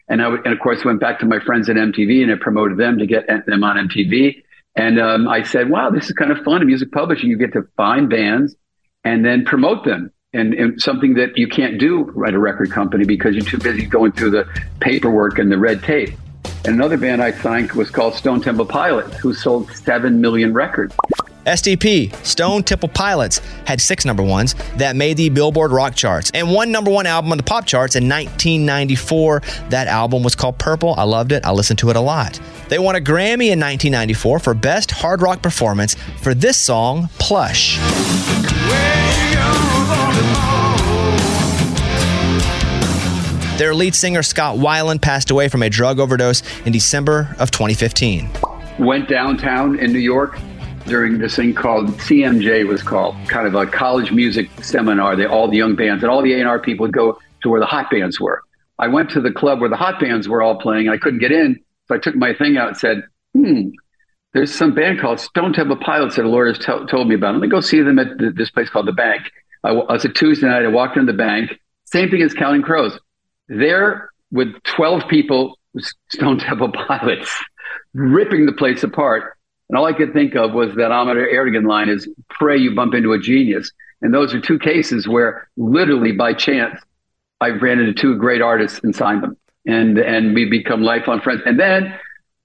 [0.08, 2.78] And I and of course went back to my friends at MTV and I promoted
[2.78, 4.42] them to get them on MTV.
[4.76, 6.64] And um, I said, wow, this is kind of fun.
[6.64, 8.54] Music publishing, you get to find bands
[9.04, 10.12] and then promote them.
[10.34, 13.86] And, and, something that you can't do at a record company because you're too busy
[13.86, 14.46] going through the
[14.78, 16.10] paperwork and the red tape.
[16.66, 20.94] And another band I signed was called Stone Temple Pilots, who sold 7 million records.
[21.48, 26.52] STP, Stone Temple Pilots, had six number ones that made the Billboard rock charts and
[26.52, 29.42] one number one album on the pop charts in 1994.
[29.70, 30.94] That album was called Purple.
[30.98, 31.44] I loved it.
[31.46, 32.38] I listened to it a lot.
[32.68, 37.78] They won a Grammy in 1994 for Best Hard Rock Performance for this song, Plush.
[43.58, 48.28] Their lead singer, Scott Weiland, passed away from a drug overdose in December of 2015.
[48.78, 50.38] Went downtown in New York
[50.88, 55.16] during this thing called CMJ was called, kind of a college music seminar.
[55.16, 57.66] They all the young bands and all the A&R people would go to where the
[57.66, 58.42] hot bands were.
[58.78, 61.32] I went to the club where the hot bands were all playing I couldn't get
[61.32, 61.60] in.
[61.86, 63.02] So I took my thing out and said,
[63.34, 63.70] hmm,
[64.34, 67.34] there's some band called Stone Temple Pilots that a lawyer t- told me about.
[67.34, 69.22] Let me go see them at this place called The Bank.
[69.64, 70.64] I, I was a Tuesday night.
[70.64, 71.58] I walked in the bank.
[71.84, 72.98] Same thing as Counting Crows
[73.48, 75.58] there with 12 people,
[76.10, 77.34] Stone Temple pilots,
[77.94, 79.37] ripping the place apart.
[79.68, 82.94] And all I could think of was that Ahmet Ertegun line is pray you bump
[82.94, 83.70] into a genius.
[84.00, 86.80] And those are two cases where literally by chance,
[87.40, 89.36] I ran into two great artists and signed them.
[89.66, 91.42] And, and we become lifelong friends.
[91.44, 91.94] And then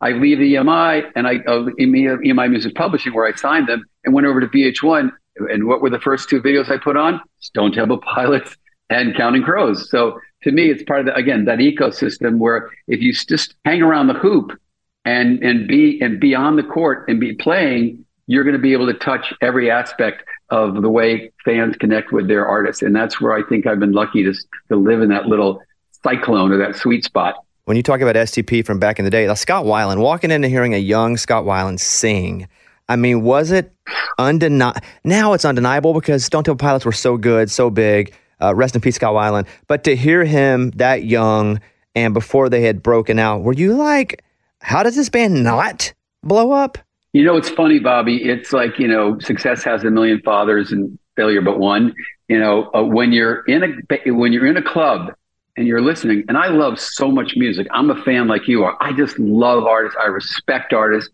[0.01, 4.13] I leave the EMI and I, uh, EMI Music Publishing where I signed them and
[4.13, 5.09] went over to VH1.
[5.49, 7.21] And what were the first two videos I put on?
[7.39, 8.57] Stone Temple Pilots
[8.89, 9.89] and Counting Crows.
[9.89, 13.81] So to me, it's part of the, again that ecosystem where if you just hang
[13.81, 14.59] around the hoop
[15.05, 18.73] and and be and be on the court and be playing, you're going to be
[18.73, 23.19] able to touch every aspect of the way fans connect with their artists, and that's
[23.19, 24.33] where I think I've been lucky to
[24.69, 25.61] to live in that little
[26.03, 27.35] cyclone or that sweet spot.
[27.65, 30.73] When you talk about STP from back in the day, Scott Weiland, walking into hearing
[30.73, 32.47] a young Scott Weiland sing.
[32.89, 33.71] I mean, was it
[34.19, 34.81] undeniable?
[35.05, 38.13] Now it's undeniable because Stone Temple Pilots were so good, so big.
[38.41, 39.47] Uh, rest in peace, Scott Weiland.
[39.67, 41.61] But to hear him that young
[41.95, 44.21] and before they had broken out, were you like,
[44.63, 46.78] how does this band not blow up?
[47.13, 48.23] You know, it's funny, Bobby.
[48.23, 51.93] It's like, you know, success has a million fathers and failure but one.
[52.28, 55.13] You know, uh, when you're in a when you're in a club
[55.56, 57.67] and you're listening, and I love so much music.
[57.69, 58.76] I'm a fan like you are.
[58.82, 59.97] I just love artists.
[60.02, 61.12] I respect artists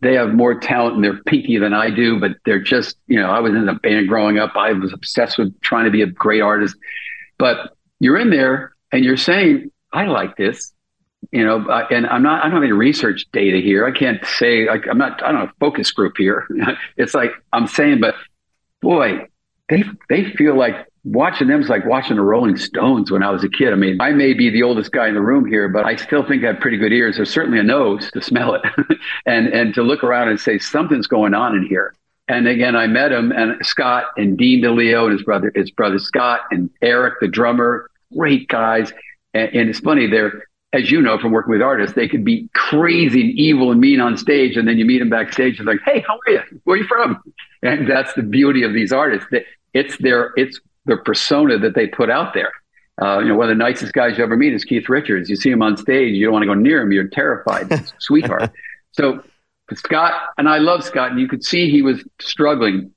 [0.00, 3.30] they have more talent and they're peaky than I do, but they're just, you know,
[3.30, 4.52] I was in a band growing up.
[4.56, 6.76] I was obsessed with trying to be a great artist.
[7.38, 10.72] But you're in there and you're saying, I like this.
[11.30, 13.86] You know, uh, and I'm not, I don't have any research data here.
[13.86, 16.46] I can't say, like, I'm not, I don't know, a focus group here.
[16.96, 18.14] it's like I'm saying, but
[18.80, 19.28] boy,
[19.68, 23.44] they they feel like watching them is like watching the Rolling Stones when I was
[23.44, 23.72] a kid.
[23.72, 26.26] I mean, I may be the oldest guy in the room here, but I still
[26.26, 27.16] think I have pretty good ears.
[27.16, 28.62] There's certainly a nose to smell it,
[29.26, 31.94] and and to look around and say something's going on in here.
[32.28, 35.98] And again, I met him and Scott and Dean DeLeo and his brother, his brother
[35.98, 38.92] Scott and Eric, the drummer, great guys.
[39.34, 42.48] And, and it's funny, they're as you know from working with artists, they could be
[42.54, 45.80] crazy and evil and mean on stage, and then you meet them backstage and like,
[45.84, 46.60] "Hey, how are you?
[46.64, 47.22] Where are you from?"
[47.64, 49.28] And that's the beauty of these artists.
[49.72, 52.50] It's their it's their persona that they put out there.
[53.00, 55.30] Uh, you know, one of the nicest guys you ever meet is Keith Richards.
[55.30, 56.90] You see him on stage, you don't want to go near him.
[56.90, 58.50] You're terrified, sweetheart.
[58.94, 59.22] So
[59.74, 62.92] Scott, and I love Scott, and you could see he was struggling.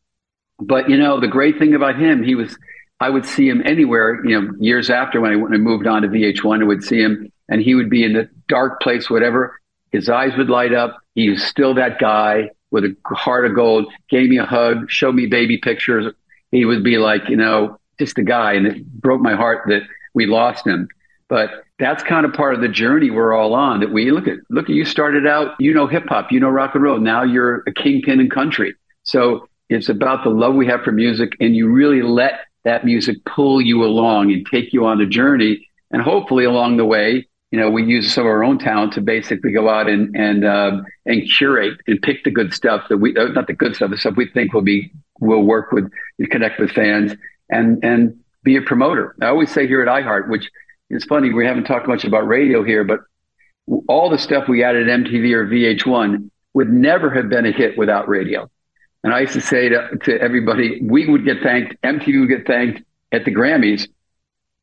[0.59, 2.57] But you know, the great thing about him, he was.
[2.99, 4.25] I would see him anywhere.
[4.25, 7.01] You know, years after when I, when I moved on to VH1, I would see
[7.01, 9.59] him, and he would be in the dark place, whatever.
[9.91, 10.97] His eyes would light up.
[11.13, 13.85] He was still that guy with a heart of gold.
[14.09, 16.13] Gave me a hug, showed me baby pictures
[16.55, 18.53] he would be like, you know, just a guy.
[18.53, 19.81] And it broke my heart that
[20.13, 20.87] we lost him.
[21.27, 24.37] But that's kind of part of the journey we're all on that we look at,
[24.49, 26.99] look at you started out, you know, hip hop, you know, rock and roll.
[26.99, 28.75] Now you're a kingpin in country.
[29.03, 33.17] So it's about the love we have for music and you really let that music
[33.25, 35.67] pull you along and take you on a journey.
[35.91, 39.01] And hopefully along the way, you know, we use some of our own talent to
[39.01, 43.15] basically go out and and uh, and curate and pick the good stuff that we
[43.15, 44.91] uh, not the good stuff, the stuff we think will be
[45.21, 45.89] will work with,
[46.31, 47.13] connect with fans,
[47.49, 49.15] and and be a promoter.
[49.21, 50.51] I always say here at iHeart, which
[50.89, 52.99] is funny, we haven't talked much about radio here, but
[53.87, 58.09] all the stuff we added MTV or VH1 would never have been a hit without
[58.09, 58.49] radio.
[59.05, 62.45] And I used to say to, to everybody, we would get thanked, MTV would get
[62.45, 63.87] thanked at the Grammys,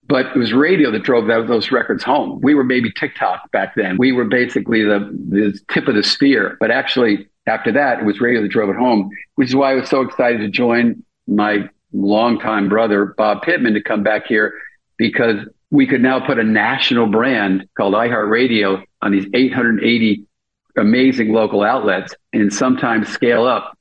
[0.07, 2.41] but it was radio that drove that, those records home.
[2.43, 3.97] We were maybe TikTok back then.
[3.99, 8.21] We were basically the, the tip of the spear, but actually after that, it was
[8.21, 11.69] radio that drove it home, which is why I was so excited to join my
[11.93, 14.55] longtime brother, Bob Pittman, to come back here
[14.97, 15.37] because
[15.71, 20.27] we could now put a national brand called iHeartRadio on these 880
[20.77, 23.77] amazing local outlets and sometimes scale up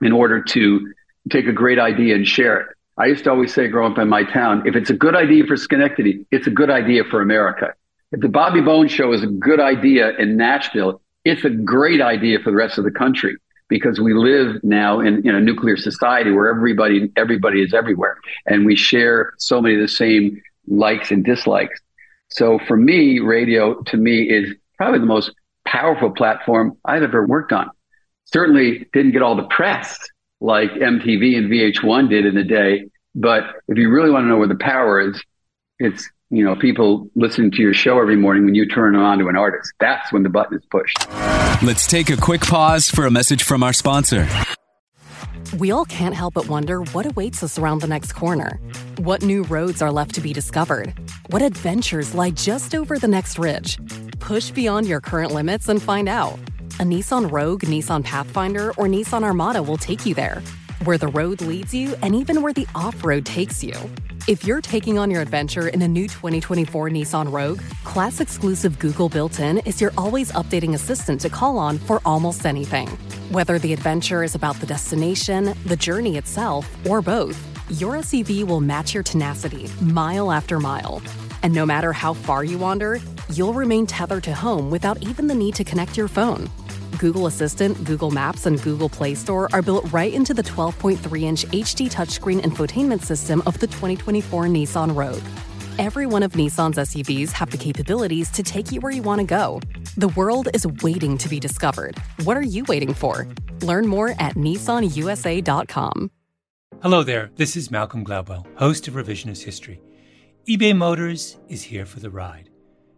[0.00, 0.92] in order to
[1.30, 2.66] take a great idea and share it.
[3.02, 5.42] I used to always say growing up in my town, if it's a good idea
[5.44, 7.74] for Schenectady, it's a good idea for America.
[8.12, 12.38] If the Bobby Bones show is a good idea in Nashville, it's a great idea
[12.38, 13.36] for the rest of the country
[13.68, 18.64] because we live now in, in a nuclear society where everybody everybody is everywhere and
[18.64, 21.80] we share so many of the same likes and dislikes.
[22.28, 25.32] So for me, radio to me is probably the most
[25.66, 27.68] powerful platform I've ever worked on.
[28.26, 29.98] Certainly didn't get all the press
[30.40, 34.38] like MTV and VH1 did in the day, but if you really want to know
[34.38, 35.22] where the power is,
[35.78, 39.28] it's you know, people listening to your show every morning when you turn on to
[39.28, 39.70] an artist.
[39.80, 40.96] That's when the button is pushed.
[41.62, 44.26] Let's take a quick pause for a message from our sponsor.
[45.58, 48.58] We all can't help but wonder what awaits us around the next corner.
[48.96, 50.94] What new roads are left to be discovered?
[51.28, 53.78] What adventures lie just over the next ridge?
[54.18, 56.38] Push beyond your current limits and find out.
[56.80, 60.42] A Nissan Rogue, Nissan Pathfinder, or Nissan Armada will take you there.
[60.84, 63.72] Where the road leads you, and even where the off road takes you.
[64.26, 69.08] If you're taking on your adventure in a new 2024 Nissan Rogue, class exclusive Google
[69.08, 72.88] built in is your always updating assistant to call on for almost anything.
[73.30, 77.38] Whether the adventure is about the destination, the journey itself, or both,
[77.80, 81.00] your SUV will match your tenacity mile after mile.
[81.44, 83.00] And no matter how far you wander,
[83.32, 86.50] you'll remain tethered to home without even the need to connect your phone.
[87.02, 91.44] Google Assistant, Google Maps, and Google Play Store are built right into the 12.3 inch
[91.46, 95.24] HD touchscreen infotainment system of the 2024 Nissan Rogue.
[95.80, 99.26] Every one of Nissan's SUVs have the capabilities to take you where you want to
[99.26, 99.60] go.
[99.96, 101.98] The world is waiting to be discovered.
[102.22, 103.26] What are you waiting for?
[103.62, 106.08] Learn more at nissanusa.com.
[106.82, 109.80] Hello there, this is Malcolm Gladwell, host of Revisionist History.
[110.48, 112.48] eBay Motors is here for the ride.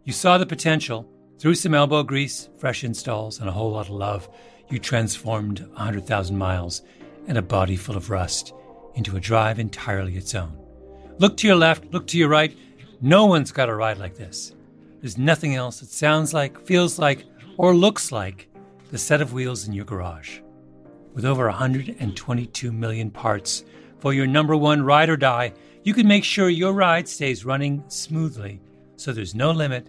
[0.02, 3.94] You saw the potential through some elbow grease, fresh installs, and a whole lot of
[3.94, 4.28] love,
[4.70, 6.82] you transformed 100,000 miles
[7.26, 8.52] and a body full of rust
[8.94, 10.56] into a drive entirely its own.
[11.18, 12.56] Look to your left, look to your right.
[13.00, 14.54] No one's got a ride like this.
[15.00, 17.24] There's nothing else that sounds like, feels like,
[17.56, 18.48] or looks like
[18.90, 20.40] the set of wheels in your garage.
[21.12, 23.64] With over 122 million parts
[23.98, 27.84] for your number one ride or die, you can make sure your ride stays running
[27.88, 28.60] smoothly
[28.96, 29.88] so there's no limit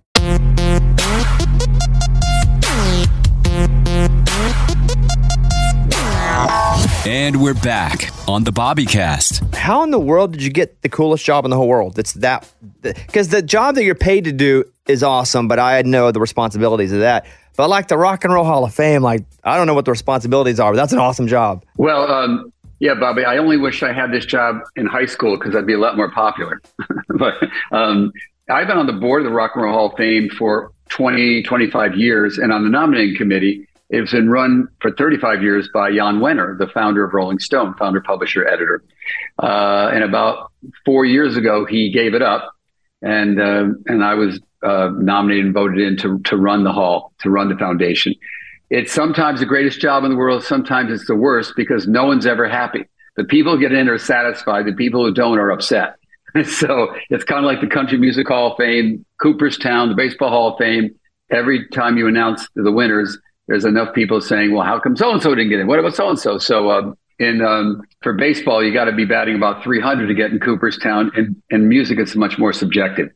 [7.07, 9.55] And we're back on the Bobbycast.
[9.55, 11.97] How in the world did you get the coolest job in the whole world?
[11.97, 12.47] It's that
[12.83, 16.91] because the job that you're paid to do is awesome, but I know the responsibilities
[16.91, 17.25] of that.
[17.57, 19.91] But like the Rock and Roll Hall of Fame, like I don't know what the
[19.91, 21.65] responsibilities are, but that's an awesome job.
[21.77, 25.55] Well, um, yeah, Bobby, I only wish I had this job in high school because
[25.55, 26.61] I'd be a lot more popular.
[27.17, 27.33] but
[27.71, 28.11] um,
[28.47, 31.41] I've been on the board of the Rock and Roll Hall of Fame for 20,
[31.41, 33.67] 25 years and on the nominating committee.
[33.91, 37.99] It's been run for 35 years by Jan Wenner, the founder of Rolling Stone, founder,
[37.99, 38.81] publisher, editor.
[39.37, 40.49] Uh, and about
[40.85, 42.53] four years ago, he gave it up,
[43.01, 47.11] and uh, and I was uh, nominated and voted in to to run the hall,
[47.19, 48.15] to run the foundation.
[48.69, 50.45] It's sometimes the greatest job in the world.
[50.45, 52.85] Sometimes it's the worst because no one's ever happy.
[53.17, 54.67] The people who get in are satisfied.
[54.67, 55.97] The people who don't are upset.
[56.45, 60.53] so it's kind of like the Country Music Hall of Fame, Cooperstown, the Baseball Hall
[60.53, 60.95] of Fame.
[61.29, 65.21] Every time you announce the winners, there's enough people saying, "Well, how come so and
[65.21, 65.67] so didn't get in?
[65.67, 69.05] What about so and so?" So, uh, in um, for baseball, you got to be
[69.05, 73.09] batting about 300 to get in Cooperstown, and and music is much more subjective.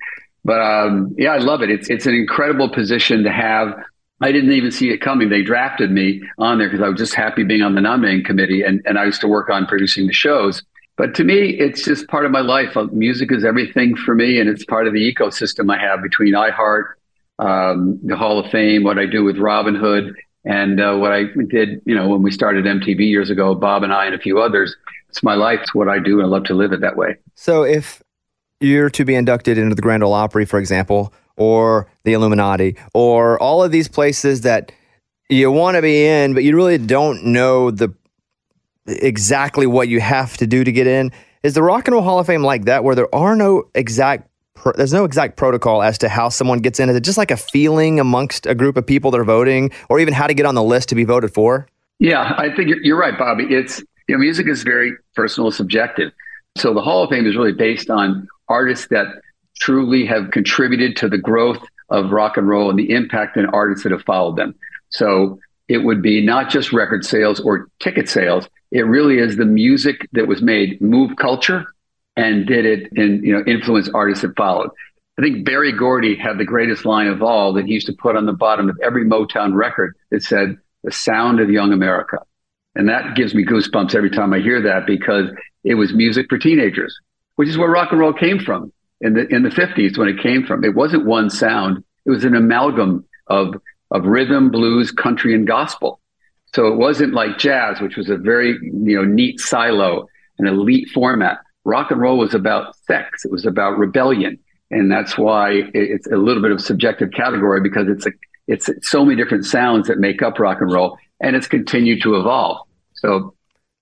[0.43, 1.69] But um, yeah, I love it.
[1.69, 3.75] It's it's an incredible position to have.
[4.21, 5.29] I didn't even see it coming.
[5.29, 8.61] They drafted me on there because I was just happy being on the nominating committee,
[8.61, 10.63] and and I used to work on producing the shows.
[10.97, 12.77] But to me, it's just part of my life.
[12.93, 16.93] Music is everything for me, and it's part of the ecosystem I have between iHeart,
[17.39, 21.23] um, the Hall of Fame, what I do with Robin Hood, and uh, what I
[21.49, 24.39] did, you know, when we started MTV years ago, Bob and I and a few
[24.39, 24.75] others.
[25.09, 25.59] It's my life.
[25.61, 27.17] It's what I do, and I love to live it that way.
[27.35, 28.03] So if
[28.59, 33.41] you're to be inducted into the Grand Ole Opry, for example, or the Illuminati, or
[33.41, 34.71] all of these places that
[35.29, 37.93] you want to be in, but you really don't know the
[38.87, 41.11] exactly what you have to do to get in.
[41.43, 44.29] Is the Rock and Roll Hall of Fame like that, where there are no exact
[44.75, 46.89] there's no exact protocol as to how someone gets in.
[46.89, 49.99] Is it just like a feeling amongst a group of people that are voting, or
[49.99, 51.67] even how to get on the list to be voted for?
[51.99, 53.45] Yeah, I think you're, you're right, Bobby.
[53.45, 56.11] It's you know, music is very personal, subjective.
[56.57, 59.07] So the Hall of Fame is really based on artists that
[59.59, 63.83] truly have contributed to the growth of rock and roll and the impact in artists
[63.83, 64.55] that have followed them.
[64.89, 68.47] So it would be not just record sales or ticket sales.
[68.71, 71.65] It really is the music that was made move culture
[72.15, 74.69] and did it and you know influence artists that followed.
[75.17, 78.17] I think Berry Gordy had the greatest line of all that he used to put
[78.17, 82.19] on the bottom of every Motown record that said "The Sound of Young America,"
[82.75, 85.29] and that gives me goosebumps every time I hear that because
[85.63, 86.97] it was music for teenagers,
[87.35, 90.21] which is where rock and roll came from in the in the fifties when it
[90.21, 90.63] came from.
[90.63, 93.55] It wasn't one sound; it was an amalgam of
[93.91, 95.99] of rhythm, blues, country, and gospel.
[96.53, 100.07] So it wasn't like jazz, which was a very you know neat silo,
[100.39, 103.25] an elite format rock and roll was about sex.
[103.25, 104.39] It was about rebellion.
[104.71, 108.11] And that's why it's a little bit of subjective category because it's a,
[108.47, 112.15] it's so many different sounds that make up rock and roll and it's continued to
[112.15, 112.67] evolve.
[112.95, 113.35] So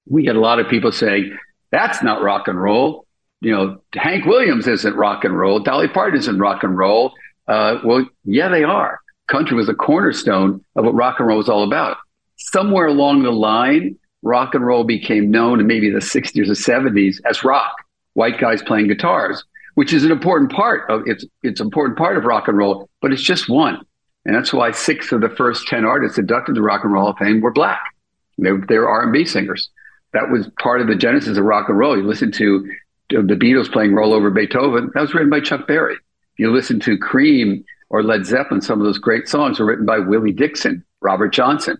[0.07, 1.37] we get a lot of people saying,
[1.71, 3.05] that's not rock and roll.
[3.41, 5.59] You know, Hank Williams isn't rock and roll.
[5.59, 7.13] Dolly Parton isn't rock and roll.
[7.47, 8.99] Uh, well, yeah, they are.
[9.27, 11.97] Country was a cornerstone of what rock and roll was all about.
[12.37, 17.17] Somewhere along the line, rock and roll became known in maybe the 60s or 70s
[17.25, 17.75] as rock,
[18.13, 19.43] white guys playing guitars,
[19.75, 23.11] which is an important part of it's it's important part of rock and roll, but
[23.11, 23.79] it's just one.
[24.25, 27.17] And that's why six of the first 10 artists inducted to Rock and Roll of
[27.17, 27.83] Fame were black.
[28.37, 29.69] They, they were R&B singers.
[30.13, 31.97] That was part of the genesis of rock and roll.
[31.97, 32.65] You listen to
[33.09, 35.97] the Beatles playing Roll Over Beethoven, that was written by Chuck Berry.
[36.37, 39.99] You listen to Cream or Led Zeppelin, some of those great songs were written by
[39.99, 41.77] Willie Dixon, Robert Johnson.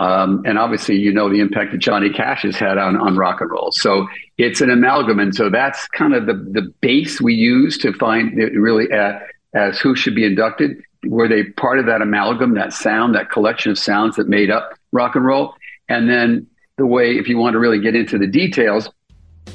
[0.00, 3.42] Um, and obviously, you know the impact that Johnny Cash has had on, on rock
[3.42, 3.70] and roll.
[3.72, 5.18] So it's an amalgam.
[5.18, 9.78] And so that's kind of the, the base we use to find really at, as
[9.78, 10.82] who should be inducted.
[11.04, 14.72] Were they part of that amalgam, that sound, that collection of sounds that made up
[14.90, 15.54] rock and roll?
[15.90, 16.46] And then
[16.78, 18.88] the way, if you want to really get into the details,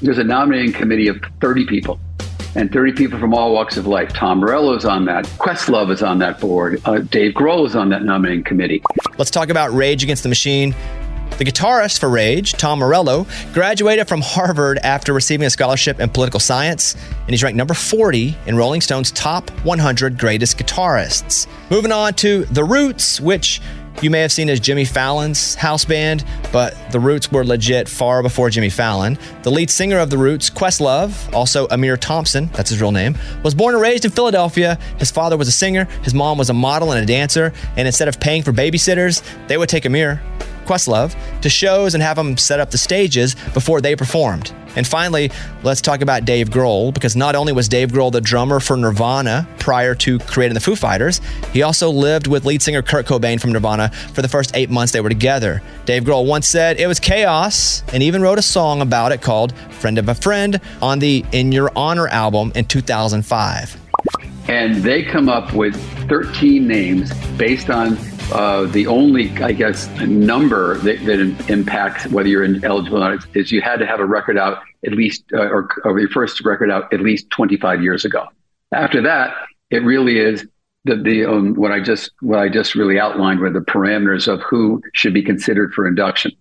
[0.03, 1.99] there's a nominating committee of 30 people.
[2.55, 4.11] And 30 people from all walks of life.
[4.13, 5.25] Tom Morello is on that.
[5.37, 6.81] Questlove is on that board.
[6.85, 8.81] Uh, Dave Grohl is on that nominating committee.
[9.17, 10.75] Let's talk about Rage Against the Machine.
[11.37, 16.39] The guitarist for Rage, Tom Morello, graduated from Harvard after receiving a scholarship in political
[16.39, 21.47] science, and he's ranked number 40 in Rolling Stone's top 100 greatest guitarists.
[21.69, 23.59] Moving on to The Roots, which
[24.01, 28.21] you may have seen as Jimmy Fallon's house band, but The Roots were legit far
[28.21, 29.17] before Jimmy Fallon.
[29.43, 33.55] The lead singer of The Roots, Questlove, also Ahmir Thompson, that's his real name, was
[33.55, 34.77] born and raised in Philadelphia.
[34.97, 38.07] His father was a singer, his mom was a model and a dancer, and instead
[38.07, 40.21] of paying for babysitters, they would take Ahmir
[40.65, 44.53] Questlove to shows and have them set up the stages before they performed.
[44.75, 45.31] And finally,
[45.63, 49.47] let's talk about Dave Grohl because not only was Dave Grohl the drummer for Nirvana
[49.57, 51.21] prior to creating the Foo Fighters,
[51.53, 54.91] he also lived with lead singer Kurt Cobain from Nirvana for the first eight months
[54.91, 55.61] they were together.
[55.85, 59.57] Dave Grohl once said it was chaos and even wrote a song about it called
[59.71, 63.77] Friend of a Friend on the In Your Honor album in 2005.
[64.47, 65.75] And they come up with
[66.07, 67.97] 13 names based on
[68.31, 73.51] uh, the only, I guess, number that, that, impacts whether you're eligible or not is
[73.51, 76.71] you had to have a record out at least, uh, or, or your first record
[76.71, 78.27] out at least 25 years ago.
[78.71, 79.35] After that,
[79.69, 80.45] it really is
[80.85, 84.41] the, the um, what I just what I just really outlined were the parameters of
[84.41, 86.31] who should be considered for induction.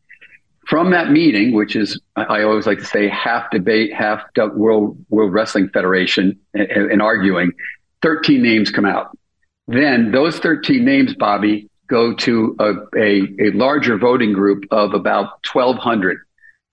[0.66, 5.32] From that meeting, which is I always like to say half debate, half World World
[5.32, 7.52] Wrestling Federation, and, and arguing,
[8.02, 9.16] 13 names come out.
[9.66, 15.44] Then those 13 names, Bobby, go to a, a, a larger voting group of about
[15.52, 16.18] 1,200,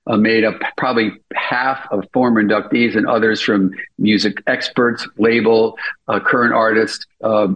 [0.08, 6.20] uh, made up probably half of former inductees and others from music experts, label, uh,
[6.20, 7.48] current artists, uh,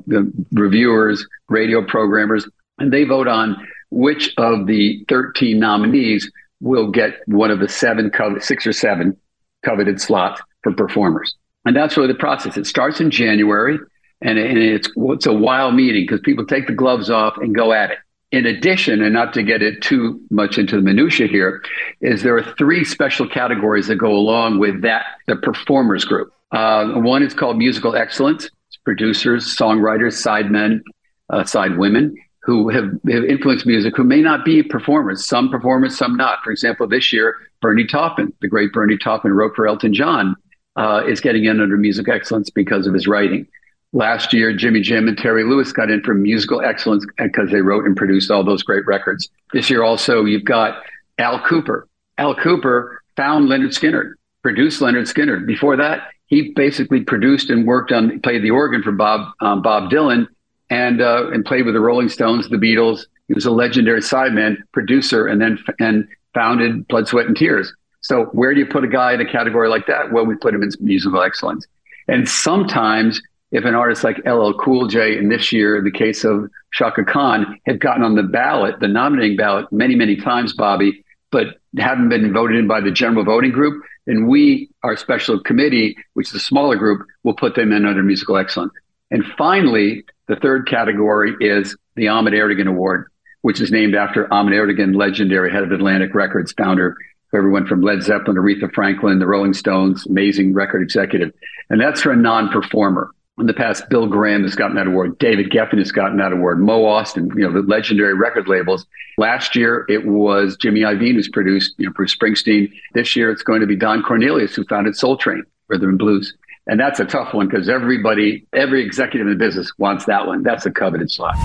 [0.51, 2.47] reviewers, radio programmers,
[2.77, 3.55] and they vote on
[3.89, 6.29] which of the 13 nominees
[6.59, 9.17] will get one of the seven, co- six or seven
[9.63, 11.35] coveted slots for performers.
[11.65, 12.57] And that's really the process.
[12.57, 13.79] It starts in January
[14.25, 17.71] and, and it's it's a wild meeting because people take the gloves off and go
[17.71, 17.99] at it.
[18.31, 21.63] In addition, and not to get it too much into the minutia here,
[22.01, 26.33] is there are three special categories that go along with that the performers group.
[26.51, 28.49] Uh, one is called musical excellence.
[28.67, 30.81] It's producers, songwriters, sidemen,
[31.29, 35.25] uh, side women who have, have influenced music who may not be performers.
[35.25, 36.39] Some performers, some not.
[36.43, 40.35] For example, this year, Bernie Taupin, the great Bernie Taupin, wrote for Elton John,
[40.75, 43.47] uh, is getting in under music excellence because of his writing.
[43.95, 47.85] Last year, Jimmy Jam and Terry Lewis got in for musical excellence because they wrote
[47.85, 49.29] and produced all those great records.
[49.53, 50.83] This year, also, you've got
[51.17, 51.83] Al Kooper.
[52.17, 55.47] Al Kooper found Lynyrd Skynyrd, produced Lynyrd Skynyrd.
[55.47, 59.89] Before that, he basically produced and worked on, played the organ for Bob um, Bob
[59.89, 60.27] Dylan,
[60.69, 63.05] and uh, and played with the Rolling Stones, the Beatles.
[63.29, 67.73] He was a legendary sideman, producer, and then and founded Blood, Sweat, and Tears.
[68.01, 70.11] So where do you put a guy in a category like that?
[70.11, 71.65] Well, we put him in musical excellence.
[72.09, 73.21] And sometimes
[73.51, 77.59] if an artist like LL Cool J, in this year, the case of Chaka Khan,
[77.65, 82.33] had gotten on the ballot, the nominating ballot, many, many times, Bobby, but haven't been
[82.33, 86.39] voted in by the general voting group, then we, our special committee, which is a
[86.39, 88.73] smaller group, will put them in under musical excellence.
[89.11, 93.07] And finally, the third category is the Ahmet Ertegun Award,
[93.41, 96.95] which is named after Ahmet Ertegun, legendary head of Atlantic Records, founder of
[97.37, 101.31] everyone from Led Zeppelin, Aretha Franklin, the Rolling Stones, amazing record executive.
[101.69, 105.17] And that's for a non-performer in the past, Bill Graham has gotten that award.
[105.19, 106.59] David Geffen has gotten that award.
[106.59, 108.85] Mo Ostin, you know, the legendary record labels.
[109.17, 112.71] Last year, it was Jimmy Iovine who's produced, you know, Bruce Springsteen.
[112.93, 116.33] This year, it's going to be Don Cornelius who founded Soul Train, Rhythm and Blues.
[116.67, 120.41] And that's a tough one because everybody, every executive in the business wants that one.
[120.41, 121.35] That's a coveted slot.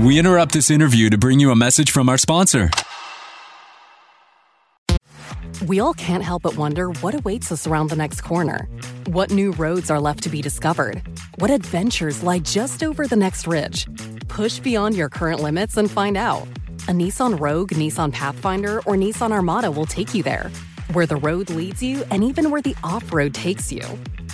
[0.00, 2.70] We interrupt this interview to bring you a message from our sponsor.
[5.64, 8.68] We all can't help but wonder what awaits us around the next corner.
[9.06, 11.02] What new roads are left to be discovered?
[11.38, 13.86] What adventures lie just over the next ridge?
[14.26, 16.48] Push beyond your current limits and find out.
[16.88, 20.50] A Nissan Rogue, Nissan Pathfinder, or Nissan Armada will take you there.
[20.94, 23.82] Where the road leads you, and even where the off road takes you.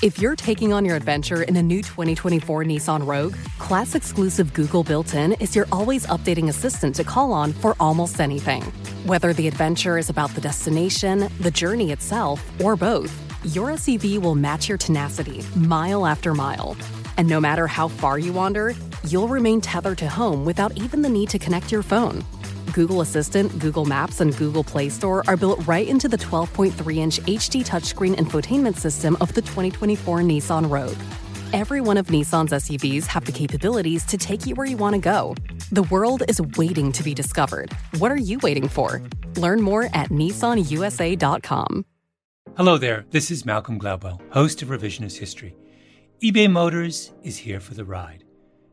[0.00, 4.84] If you're taking on your adventure in a new 2024 Nissan Rogue, class exclusive Google
[4.84, 8.62] built in is your always updating assistant to call on for almost anything.
[9.06, 13.12] Whether the adventure is about the destination, the journey itself, or both,
[13.44, 16.76] your SUV will match your tenacity mile after mile.
[17.16, 18.74] And no matter how far you wander,
[19.08, 22.24] you'll remain tethered to home without even the need to connect your phone.
[22.72, 27.20] Google Assistant, Google Maps, and Google Play Store are built right into the 12.3 inch
[27.20, 30.96] HD touchscreen infotainment system of the 2024 Nissan Rogue.
[31.52, 35.00] Every one of Nissan's SUVs have the capabilities to take you where you want to
[35.00, 35.34] go.
[35.70, 37.72] The world is waiting to be discovered.
[37.98, 39.02] What are you waiting for?
[39.36, 41.84] Learn more at nissanusa.com.
[42.54, 45.56] Hello there, this is Malcolm Gladwell, host of Revisionist History.
[46.22, 48.24] eBay Motors is here for the ride.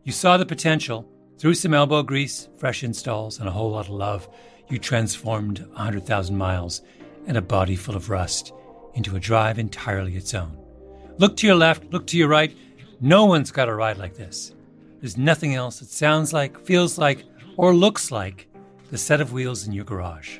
[0.03, 1.09] You saw the potential.
[1.37, 4.27] Through some elbow grease, fresh installs, and a whole lot of love,
[4.67, 6.81] you transformed 100,000 miles
[7.25, 8.51] and a body full of rust
[8.95, 10.57] into a drive entirely its own.
[11.17, 12.53] Look to your left, look to your right.
[12.99, 14.53] No one's got a ride like this.
[14.99, 17.23] There's nothing else that sounds like, feels like,
[17.55, 18.49] or looks like
[18.91, 20.39] the set of wheels in your garage.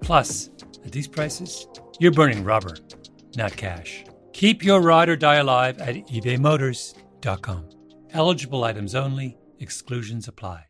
[0.00, 0.50] Plus,
[0.84, 1.66] at these prices,
[1.98, 2.76] you're burning rubber,
[3.36, 4.04] not cash.
[4.32, 7.68] Keep your ride or die alive at ebaymotors.com.
[8.10, 10.64] Eligible items only, exclusions apply.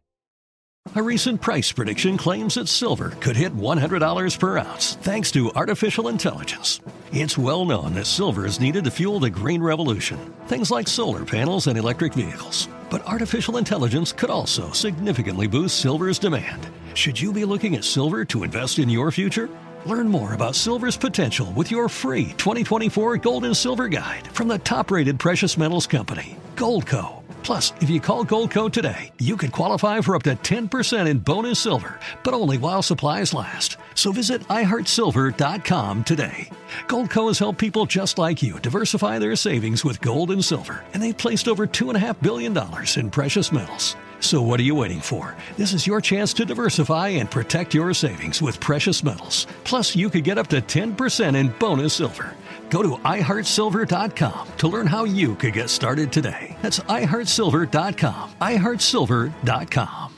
[0.95, 6.09] A recent price prediction claims that silver could hit $100 per ounce thanks to artificial
[6.09, 6.81] intelligence.
[7.13, 11.27] It's well known that silver is needed to fuel the green revolution, things like solar
[11.27, 12.69] panels and electric vehicles.
[12.91, 16.69] But artificial intelligence could also significantly boost silver's demand.
[16.95, 19.49] Should you be looking at silver to invest in your future?
[19.87, 24.59] Learn more about silver's potential with your free 2024 Gold and Silver Guide from the
[24.59, 27.18] top rated precious metals company, Goldco.
[27.43, 31.61] Plus, if you call Goldco today, you could qualify for up to 10% in bonus
[31.61, 33.77] silver, but only while supplies last.
[33.95, 36.51] So visit iHeartSilver.com today.
[36.87, 41.03] Goldco has helped people just like you diversify their savings with gold and silver, and
[41.03, 42.57] they've placed over $2.5 billion
[42.97, 43.97] in precious metals.
[44.21, 45.37] So what are you waiting for?
[45.57, 49.47] This is your chance to diversify and protect your savings with precious metals.
[49.65, 52.35] Plus, you could get up to 10% in bonus silver.
[52.71, 56.57] Go to iHeartSilver.com to learn how you could get started today.
[56.63, 58.35] That's iHeartSilver.com.
[58.41, 60.15] iHeartSilver.com.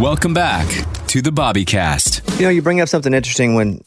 [0.00, 0.66] Welcome back
[1.08, 2.38] to the Bobbycast.
[2.38, 3.84] You know, you bring up something interesting when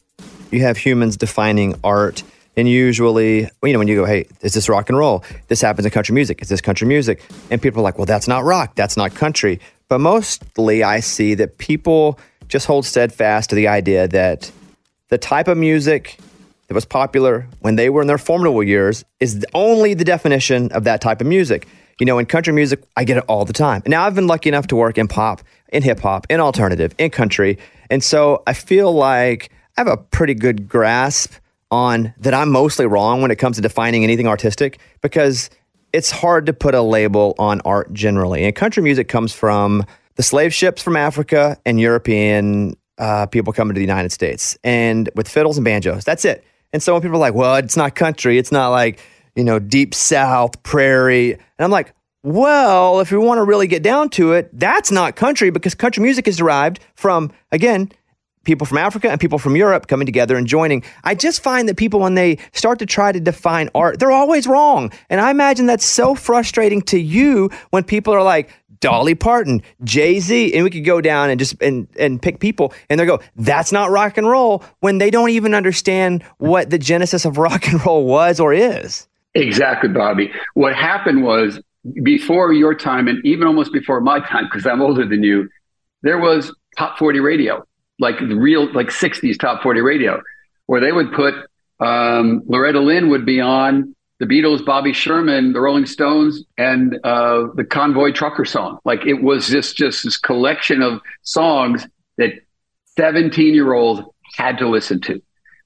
[0.51, 2.21] you have humans defining art.
[2.55, 5.23] And usually, you know, when you go, hey, is this rock and roll?
[5.47, 6.39] This happens in country music.
[6.43, 7.23] Is this country music?
[7.49, 8.75] And people are like, well, that's not rock.
[8.75, 9.59] That's not country.
[9.87, 14.51] But mostly, I see that people just hold steadfast to the idea that
[15.09, 16.17] the type of music
[16.67, 20.83] that was popular when they were in their formidable years is only the definition of
[20.85, 21.67] that type of music.
[21.99, 23.83] You know, in country music, I get it all the time.
[23.85, 27.11] Now I've been lucky enough to work in pop, in hip hop, in alternative, in
[27.11, 27.59] country.
[27.89, 31.33] And so I feel like I have a pretty good grasp
[31.69, 35.49] on that I'm mostly wrong when it comes to defining anything artistic because
[35.93, 38.43] it's hard to put a label on art generally.
[38.43, 39.85] And country music comes from
[40.15, 45.09] the slave ships from Africa and European uh, people coming to the United States and
[45.15, 46.03] with fiddles and banjos.
[46.03, 46.43] That's it.
[46.73, 48.99] And so when people are like, well, it's not country, it's not like,
[49.35, 51.33] you know, deep south, prairie.
[51.33, 55.15] And I'm like, well, if we want to really get down to it, that's not
[55.15, 57.91] country because country music is derived from, again,
[58.43, 60.83] people from Africa and people from Europe coming together and joining.
[61.03, 64.47] I just find that people, when they start to try to define art, they're always
[64.47, 64.91] wrong.
[65.09, 70.19] And I imagine that's so frustrating to you when people are like, Dolly Parton, Jay
[70.19, 73.21] Z, and we could go down and just and and pick people, and they go,
[73.37, 77.65] "That's not rock and roll," when they don't even understand what the genesis of rock
[77.69, 79.07] and roll was or is.
[79.35, 80.33] Exactly, Bobby.
[80.55, 81.61] What happened was
[82.03, 85.47] before your time, and even almost before my time, because I'm older than you,
[86.01, 87.65] there was top 40 radio
[88.03, 90.21] like real like 60s top 40 radio
[90.67, 91.33] where they would put
[91.79, 97.47] um, loretta lynn would be on the beatles bobby sherman the rolling stones and uh,
[97.55, 98.77] the convoy trucker song.
[98.85, 101.87] Like it was just just this collection of songs
[102.17, 102.33] that
[102.97, 104.01] 17 year olds
[104.35, 105.21] had to listen to.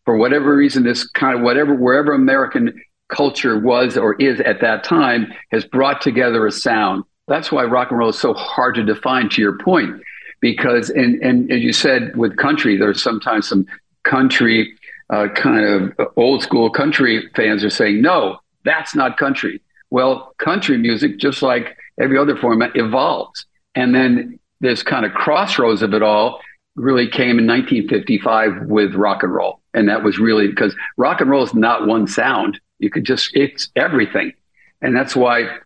[0.06, 4.84] For whatever reason this kind of whatever wherever american culture was or is at that
[4.84, 7.04] time has brought together a sound.
[7.28, 10.02] That's why rock and roll is so hard to define to your point
[10.40, 13.66] because and and as you said with country, there's sometimes some
[14.04, 14.74] country
[15.10, 19.62] uh, kind of old school country fans are saying no, that's not country.
[19.90, 25.82] Well, country music, just like every other format, evolves, and then this kind of crossroads
[25.82, 26.42] of it all
[26.76, 31.30] really came in 1955 with rock and roll, and that was really because rock and
[31.30, 32.60] roll is not one sound.
[32.80, 34.34] You could just it's everything,
[34.82, 35.60] and that's why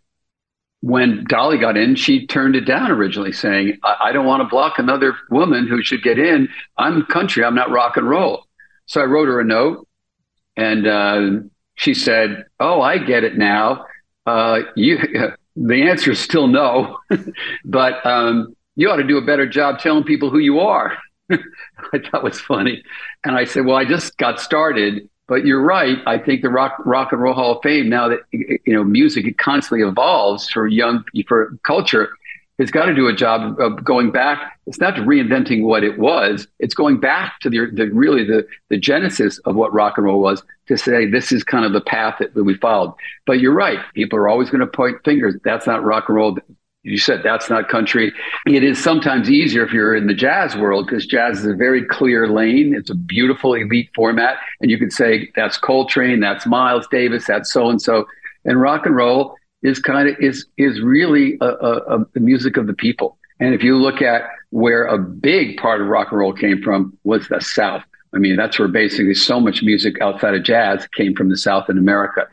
[0.82, 4.48] when Dolly got in, she turned it down originally, saying, I, I don't want to
[4.48, 6.50] block another woman who should get in.
[6.78, 8.46] I'm country, I'm not rock and roll.
[8.88, 9.88] So I wrote her a note
[10.58, 11.30] and uh,
[11.76, 13.86] she said, Oh, I get it now.
[14.26, 15.00] Uh, you,
[15.56, 16.98] the answer is still no,
[17.66, 20.98] but um, you ought to do a better job telling people who you are.
[21.32, 22.84] I thought was funny.
[23.24, 25.10] And I said, well, I just got started.
[25.32, 25.98] But you're right.
[26.06, 29.38] I think the Rock Rock and Roll Hall of Fame now that you know music
[29.38, 32.10] constantly evolves for young for culture
[32.60, 34.60] has got to do a job of going back.
[34.68, 36.48] It's not reinventing what it was.
[36.60, 40.20] It's going back to the, the really the the genesis of what rock and roll
[40.20, 42.94] was to say this is kind of the path that we followed.
[43.26, 43.80] But you're right.
[43.94, 45.38] People are always going to point fingers.
[45.46, 46.38] That's not rock and roll
[46.84, 48.12] you said that's not country.
[48.48, 51.86] It is sometimes easier if you're in the jazz world because jazz is a very
[51.86, 52.74] clear lane.
[52.76, 54.38] It's a beautiful elite format.
[54.62, 58.06] And you could say that's Coltrane, that's Miles Davis, that's so and so.
[58.46, 62.58] And rock and roll is kind of is is really a, a, a, the music
[62.58, 63.18] of the people.
[63.40, 66.98] And if you look at where a big part of rock and roll came from
[67.04, 67.84] was the South.
[68.14, 71.70] I mean, that's where basically so much music outside of jazz came from the South
[71.70, 72.28] in America.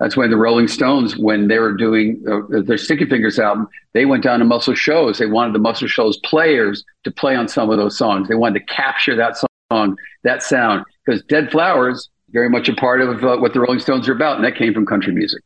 [0.00, 4.06] That's when the Rolling Stones, when they were doing uh, their Sticky Fingers album, they
[4.06, 5.18] went down to Muscle Shoals.
[5.18, 8.26] They wanted the Muscle Shoals players to play on some of those songs.
[8.26, 9.36] They wanted to capture that
[9.70, 13.78] song, that sound, because Dead Flowers, very much a part of uh, what the Rolling
[13.78, 15.42] Stones are about, and that came from country music.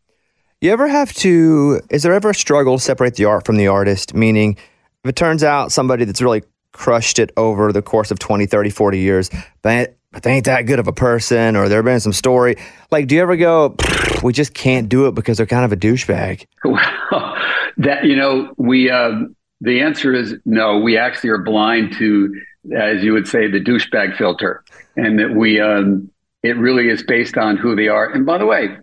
[0.60, 3.66] You ever have to, is there ever a struggle to separate the art from the
[3.66, 4.14] artist?
[4.14, 4.56] Meaning,
[5.02, 8.70] if it turns out somebody that's really crushed it over the course of 20, 30,
[8.70, 9.30] 40 years,
[9.62, 12.56] but but they ain't that good of a person or there been some story.
[12.92, 13.74] Like, do you ever go,
[14.22, 16.46] we just can't do it because they're kind of a douchebag?
[16.64, 16.78] Well,
[17.78, 20.78] that, you know, we, um, the answer is no.
[20.78, 22.32] We actually are blind to,
[22.76, 24.62] as you would say, the douchebag filter.
[24.96, 26.10] And that we, um,
[26.44, 28.08] it really is based on who they are.
[28.08, 28.76] And by the way,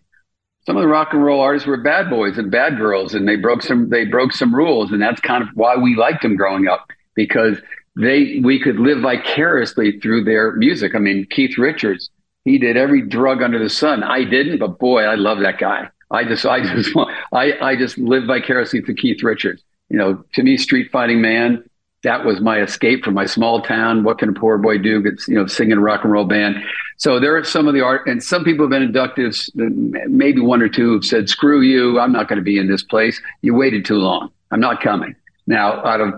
[0.65, 3.35] some of the rock and roll artists were bad boys and bad girls, and they
[3.35, 6.67] broke some they broke some rules, and that's kind of why we liked them growing
[6.67, 7.57] up because
[7.95, 10.95] they we could live vicariously through their music.
[10.95, 12.09] I mean, Keith Richards,
[12.45, 14.03] he did every drug under the sun.
[14.03, 15.89] I didn't, but boy, I love that guy.
[16.09, 16.95] I just I just
[17.33, 19.63] I I just live vicariously through Keith Richards.
[19.89, 21.63] You know, to me, Street Fighting Man,
[22.03, 24.03] that was my escape from my small town.
[24.03, 25.03] What can a poor boy do?
[25.05, 26.63] It's, you know, singing a rock and roll band.
[26.97, 29.35] So there are some of the art, and some people have been inducted.
[29.55, 31.99] Maybe one or two have said, "Screw you!
[31.99, 33.21] I'm not going to be in this place.
[33.41, 34.31] You waited too long.
[34.51, 35.15] I'm not coming."
[35.47, 36.13] Now, out of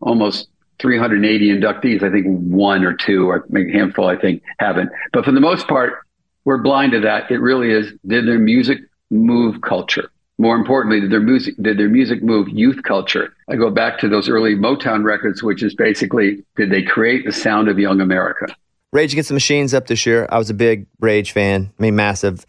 [0.00, 0.48] almost
[0.82, 4.90] 380 inductees, I think one or two or maybe a handful, I think, haven't.
[5.12, 6.00] But for the most part,
[6.44, 7.30] we're blind to that.
[7.30, 8.78] It really is did their music
[9.10, 10.10] move culture?
[10.38, 13.32] More importantly, did their music did their music move youth culture?
[13.48, 17.32] I go back to those early Motown records, which is basically did they create the
[17.32, 18.46] sound of young America?
[18.92, 20.26] Rage Against the Machines up this year.
[20.30, 21.72] I was a big Rage fan.
[21.78, 22.44] I mean, massive.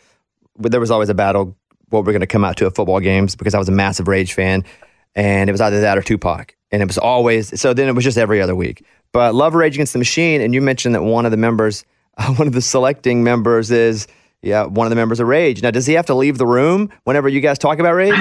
[0.57, 1.55] There was always a battle
[1.89, 4.07] what we're going to come out to at football games because I was a massive
[4.07, 4.65] Rage fan,
[5.15, 7.73] and it was either that or Tupac and it was always so.
[7.73, 8.83] Then it was just every other week.
[9.13, 11.85] But love Rage Against the Machine, and you mentioned that one of the members,
[12.17, 14.07] uh, one of the selecting members, is
[14.41, 15.61] yeah, one of the members of Rage.
[15.61, 18.19] Now, does he have to leave the room whenever you guys talk about Rage?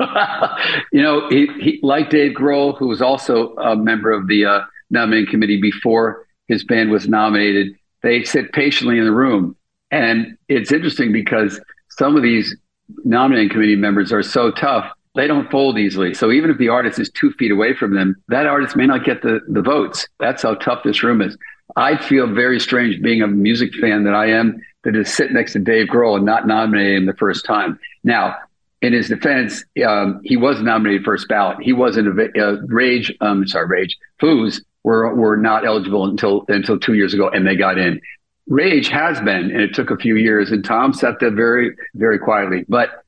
[0.92, 4.60] you know, he, he, like Dave Grohl, who was also a member of the uh,
[4.90, 7.76] nominating committee before his band was nominated.
[8.02, 9.56] They sit patiently in the room,
[9.90, 11.60] and it's interesting because
[11.90, 12.56] some of these
[13.04, 16.14] nominating committee members are so tough they don't fold easily.
[16.14, 19.04] So even if the artist is two feet away from them, that artist may not
[19.04, 20.06] get the, the votes.
[20.20, 21.36] That's how tough this room is.
[21.74, 25.54] I feel very strange being a music fan that I am to just sit next
[25.54, 27.78] to Dave Grohl and not nominate him the first time.
[28.04, 28.36] Now,
[28.82, 31.58] in his defense, um, he was nominated first ballot.
[31.60, 33.12] He wasn't a uh, Rage.
[33.20, 33.96] Um, sorry, Rage.
[34.20, 38.00] Foos were were not eligible until until two years ago, and they got in.
[38.48, 40.50] Rage has been, and it took a few years.
[40.52, 43.02] And Tom sat there very very quietly, but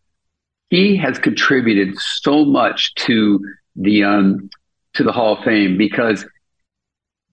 [0.71, 3.41] he has contributed so much to
[3.77, 4.51] the um,
[4.95, 6.27] to the Hall of Fame because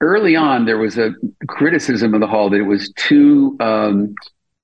[0.01, 1.11] early on there was a
[1.47, 4.13] criticism of the Hall that it was too um,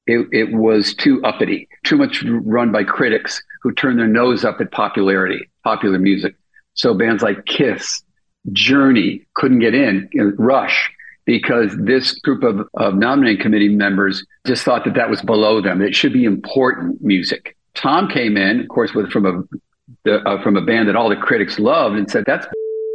[0.08, 4.60] it, it was too uppity, too much run by critics who turn their nose up
[4.60, 6.36] at popularity, popular music.
[6.74, 8.04] So bands like Kiss,
[8.52, 10.92] Journey couldn't get in, Rush,
[11.26, 15.82] because this group of, of nominating committee members just thought that that was below them.
[15.82, 17.56] It should be important music.
[17.76, 19.58] Tom came in, of course, with from a
[20.06, 22.46] the, uh, from a band that all the critics loved, and said that's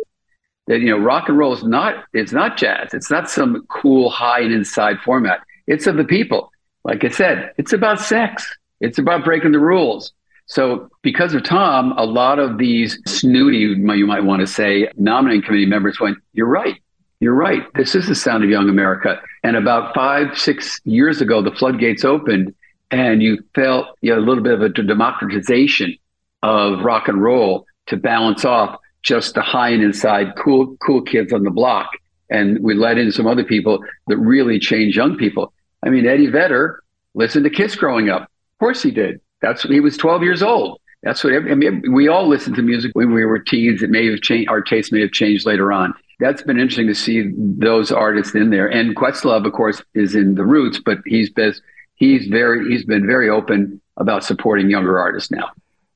[0.67, 2.95] that you know rock and roll is not it's not jazz.
[2.95, 5.41] It's not some cool high and inside format.
[5.67, 6.53] It's of the people.
[6.85, 8.47] Like I said, it's about sex.
[8.81, 10.13] It's about breaking the rules.
[10.47, 15.43] So, because of Tom, a lot of these snooty, you might want to say, nominating
[15.43, 16.77] committee members went, You're right.
[17.19, 17.63] You're right.
[17.75, 19.21] This is the sound of young America.
[19.43, 22.55] And about five, six years ago, the floodgates opened
[22.91, 25.97] and you felt you know, a little bit of a democratization
[26.43, 31.33] of rock and roll to balance off just the high and inside cool cool kids
[31.33, 31.91] on the block.
[32.29, 35.53] And we let in some other people that really changed young people.
[35.85, 36.83] I mean eddie vedder
[37.15, 38.23] listened to kiss growing up.
[38.23, 39.21] Of course he did.
[39.43, 40.81] That's he was 12 years old.
[41.03, 43.83] That's what I mean, we all listened to music when we were teens.
[43.83, 45.95] It may have changed our taste may have changed later on.
[46.19, 48.67] That's been interesting to see those artists in there.
[48.67, 51.53] And Questlove, of course, is in the Roots, but he's been
[51.97, 55.51] he's very he's been very open about supporting younger artists now.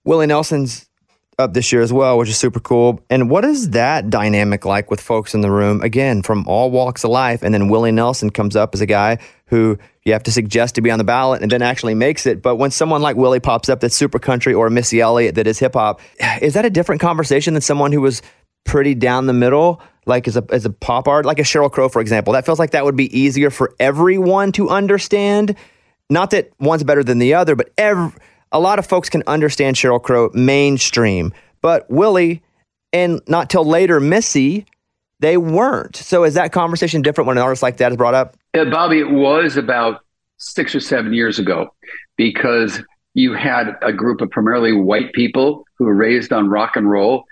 [0.04, 0.88] Willie Nelson's
[1.38, 3.00] up this year as well, which is super cool.
[3.10, 5.80] And what is that dynamic like with folks in the room?
[5.80, 9.18] Again, from all walks of life, and then Willie Nelson comes up as a guy
[9.46, 12.42] who you have to suggest to be on the ballot and then actually makes it.
[12.42, 15.58] But when someone like Willie pops up that's super country or Missy Elliott that is
[15.58, 16.00] hip hop,
[16.40, 18.22] is that a different conversation than someone who was
[18.64, 19.82] pretty down the middle?
[20.06, 22.58] Like as a as a pop art, like a Sheryl Crow, for example, that feels
[22.58, 25.56] like that would be easier for everyone to understand.
[26.10, 28.12] Not that one's better than the other, but every,
[28.52, 31.32] a lot of folks can understand Sheryl Crow mainstream,
[31.62, 32.42] but Willie
[32.92, 34.66] and not till later Missy,
[35.20, 35.96] they weren't.
[35.96, 38.36] So is that conversation different when an artist like that is brought up?
[38.54, 40.00] Yeah, Bobby, it was about
[40.38, 41.68] six or seven years ago
[42.16, 42.82] because
[43.14, 47.24] you had a group of primarily white people who were raised on rock and roll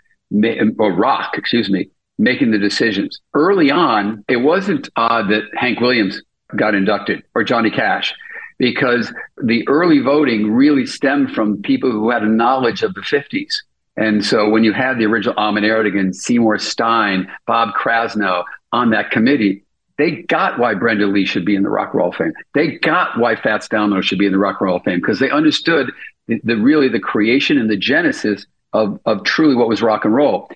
[0.78, 3.20] or rock, excuse me, making the decisions.
[3.34, 6.22] Early on, it wasn't odd that Hank Williams
[6.56, 8.14] got inducted or Johnny Cash
[8.58, 13.54] because the early voting really stemmed from people who had a knowledge of the 50s.
[13.96, 19.10] And so when you had the original Ahmet Ertegun, Seymour Stein, Bob Krasnow on that
[19.10, 19.64] committee,
[19.96, 22.32] they got why Brenda Lee should be in the Rock and Roll Fame.
[22.54, 25.30] They got why Fats Domino should be in the Rock and Roll Fame because they
[25.30, 25.90] understood
[26.28, 30.14] the, the, really the creation and the genesis of, of truly what was rock and
[30.14, 30.48] roll.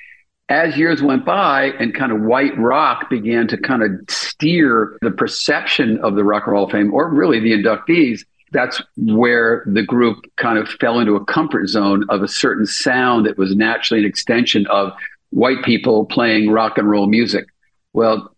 [0.53, 5.11] As years went by and kind of white rock began to kind of steer the
[5.11, 10.19] perception of the Rock and Roll Fame, or really the inductees, that's where the group
[10.37, 14.07] kind of fell into a comfort zone of a certain sound that was naturally an
[14.07, 14.93] extension of
[15.31, 17.47] white people playing rock and roll music.
[17.95, 18.37] Well,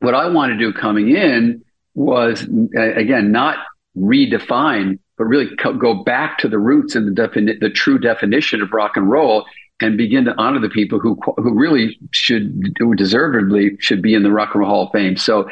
[0.00, 3.56] what I wanted to do coming in was, again, not
[3.96, 8.60] redefine, but really co- go back to the roots and the, defini- the true definition
[8.60, 9.46] of rock and roll
[9.80, 14.22] and begin to honor the people who who really should who deservedly should be in
[14.22, 15.16] the Rock and Roll Hall of Fame.
[15.16, 15.48] So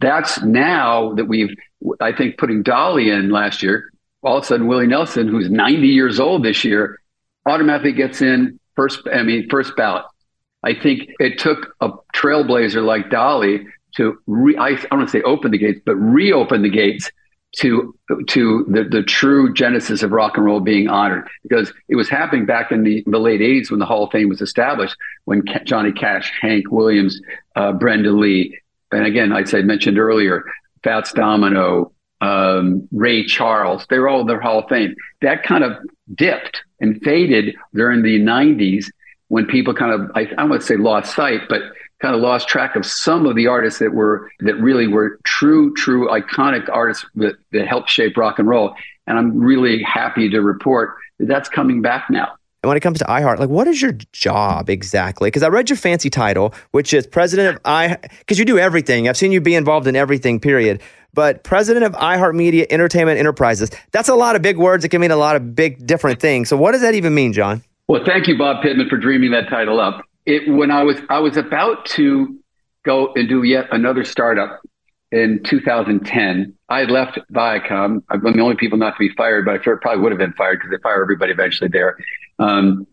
[0.00, 1.54] that's now that we've
[2.00, 5.86] I think putting Dolly in last year, all of a sudden Willie Nelson, who's 90
[5.88, 7.00] years old this year,
[7.46, 9.00] automatically gets in first.
[9.12, 10.04] I mean, first ballot.
[10.62, 13.66] I think it took a trailblazer like Dolly
[13.96, 17.10] to re, I, I don't want to say open the gates, but reopen the gates
[17.58, 17.94] to
[18.28, 22.46] to the, the true genesis of rock and roll being honored because it was happening
[22.46, 25.92] back in the, the late 80s when the Hall of Fame was established when Johnny
[25.92, 27.20] Cash, Hank Williams,
[27.56, 28.58] uh, Brenda Lee,
[28.92, 30.44] and again, I said mentioned earlier,
[30.82, 34.94] Fats Domino, um, Ray Charles, they were all in the Hall of Fame.
[35.20, 35.72] That kind of
[36.14, 38.86] dipped and faded during the 90s
[39.28, 41.62] when people kind of, I, I don't want to say lost sight, but
[42.04, 45.72] kind of lost track of some of the artists that were, that really were true,
[45.72, 48.74] true iconic artists that, that helped shape rock and roll.
[49.06, 52.34] And I'm really happy to report that that's coming back now.
[52.62, 55.28] And when it comes to iHeart, like what is your job exactly?
[55.28, 59.08] Because I read your fancy title, which is president of i, because you do everything.
[59.08, 60.82] I've seen you be involved in everything, period.
[61.14, 64.84] But president of iHeartMedia Entertainment Enterprises, that's a lot of big words.
[64.84, 66.50] It can mean a lot of big different things.
[66.50, 67.62] So what does that even mean, John?
[67.88, 70.04] Well, thank you, Bob Pittman, for dreaming that title up.
[70.26, 72.38] It when I was I was about to
[72.84, 74.60] go and do yet another startup
[75.10, 76.54] in 2010.
[76.68, 78.02] I had left Viacom.
[78.10, 80.58] I'm the only people not to be fired, but I probably would have been fired
[80.58, 81.96] because they fire everybody eventually there.
[82.38, 82.86] Um,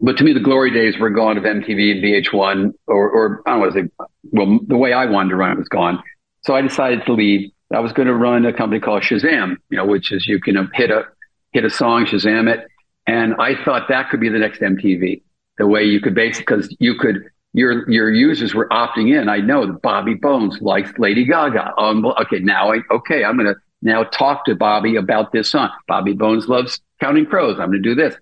[0.00, 3.52] but to me, the glory days were gone of MTV and VH1, or, or I
[3.52, 3.88] don't want to say,
[4.30, 6.02] well, the way I wanted to run it was gone.
[6.42, 7.50] So I decided to leave.
[7.72, 10.70] I was going to run a company called Shazam, you know, which is you can
[10.72, 11.04] hit a
[11.52, 12.66] hit a song, Shazam it,
[13.06, 15.22] and I thought that could be the next MTV.
[15.58, 19.28] The way you could basically, because you could your your users were opting in.
[19.28, 21.74] I know that Bobby Bones likes Lady Gaga.
[21.78, 25.70] Um, okay, now I okay, I'm gonna now talk to Bobby about this song.
[25.86, 27.58] Bobby Bones loves Counting Crows.
[27.58, 28.14] I'm gonna do this.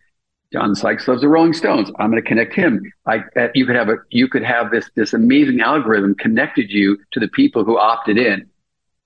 [0.53, 1.91] John Sykes loves the Rolling Stones.
[1.99, 2.81] I'm going to connect him.
[3.05, 6.99] I, uh, you could have a, you could have this this amazing algorithm connected you
[7.13, 8.49] to the people who opted in,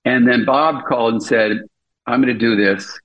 [0.05, 1.63] and then Bob called and said,
[2.05, 2.99] "I'm going to do this.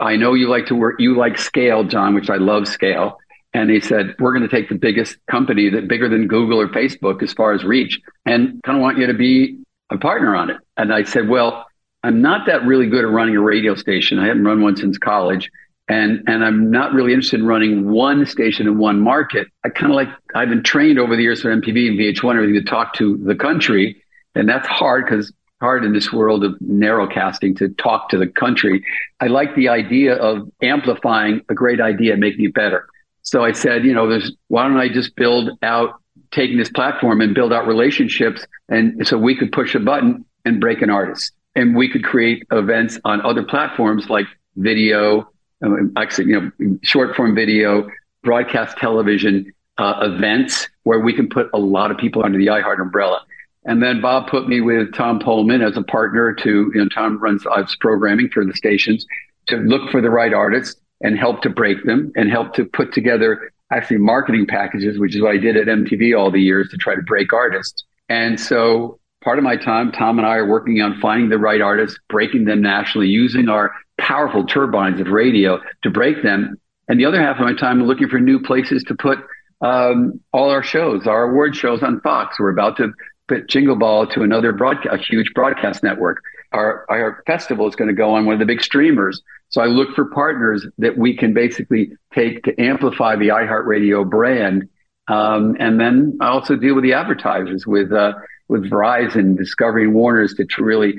[0.00, 1.00] I know you like to work.
[1.00, 3.18] You like scale, John, which I love scale.
[3.54, 6.68] And he said, We're going to take the biggest company that bigger than Google or
[6.68, 9.58] Facebook as far as reach and kind of want you to be
[9.90, 10.56] a partner on it.
[10.76, 11.64] And I said, Well,
[12.02, 14.18] I'm not that really good at running a radio station.
[14.18, 15.50] I haven't run one since college.
[15.88, 19.48] And and I'm not really interested in running one station in one market.
[19.64, 22.54] I kind of like I've been trained over the years for MTV and VH1 everything
[22.54, 24.02] to talk to the country,
[24.34, 28.84] and that's hard because hard in this world of narrowcasting to talk to the country.
[29.20, 32.86] I like the idea of amplifying a great idea and making it better.
[33.24, 36.00] So I said, you know, there's why don't I just build out
[36.30, 40.60] taking this platform and build out relationships and so we could push a button and
[40.60, 45.28] break an artist and we could create events on other platforms like video,
[45.62, 47.88] um, actually, you know, short form video,
[48.22, 52.80] broadcast television, uh, events where we can put a lot of people under the iHeart
[52.80, 53.20] umbrella.
[53.64, 57.18] And then Bob put me with Tom Poleman as a partner to, you know, Tom
[57.18, 59.06] runs Ives programming for the stations
[59.46, 62.92] to look for the right artists and help to break them and help to put
[62.92, 66.76] together actually marketing packages, which is what I did at MTV all the years to
[66.76, 67.84] try to break artists.
[68.08, 71.60] And so part of my time, Tom and I are working on finding the right
[71.60, 76.56] artists, breaking them nationally, using our powerful turbines of radio to break them.
[76.88, 79.18] And the other half of my time, looking for new places to put
[79.62, 82.38] um, all our shows, our award shows on Fox.
[82.38, 82.92] We're about to
[83.28, 86.22] put Jingle Ball to another broadcast, a huge broadcast network.
[86.52, 89.22] Our, our festival is going to go on one of the big streamers.
[89.54, 94.68] So I look for partners that we can basically take to amplify the iHeartRadio brand.
[95.06, 98.14] Um, and then I also deal with the advertisers with, uh,
[98.48, 100.94] with Verizon, Discovery, and Warner's to really,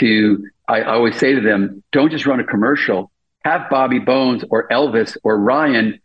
[0.00, 3.10] to, I always say to them, don't just run a commercial.
[3.42, 5.98] Have Bobby Bones or Elvis or Ryan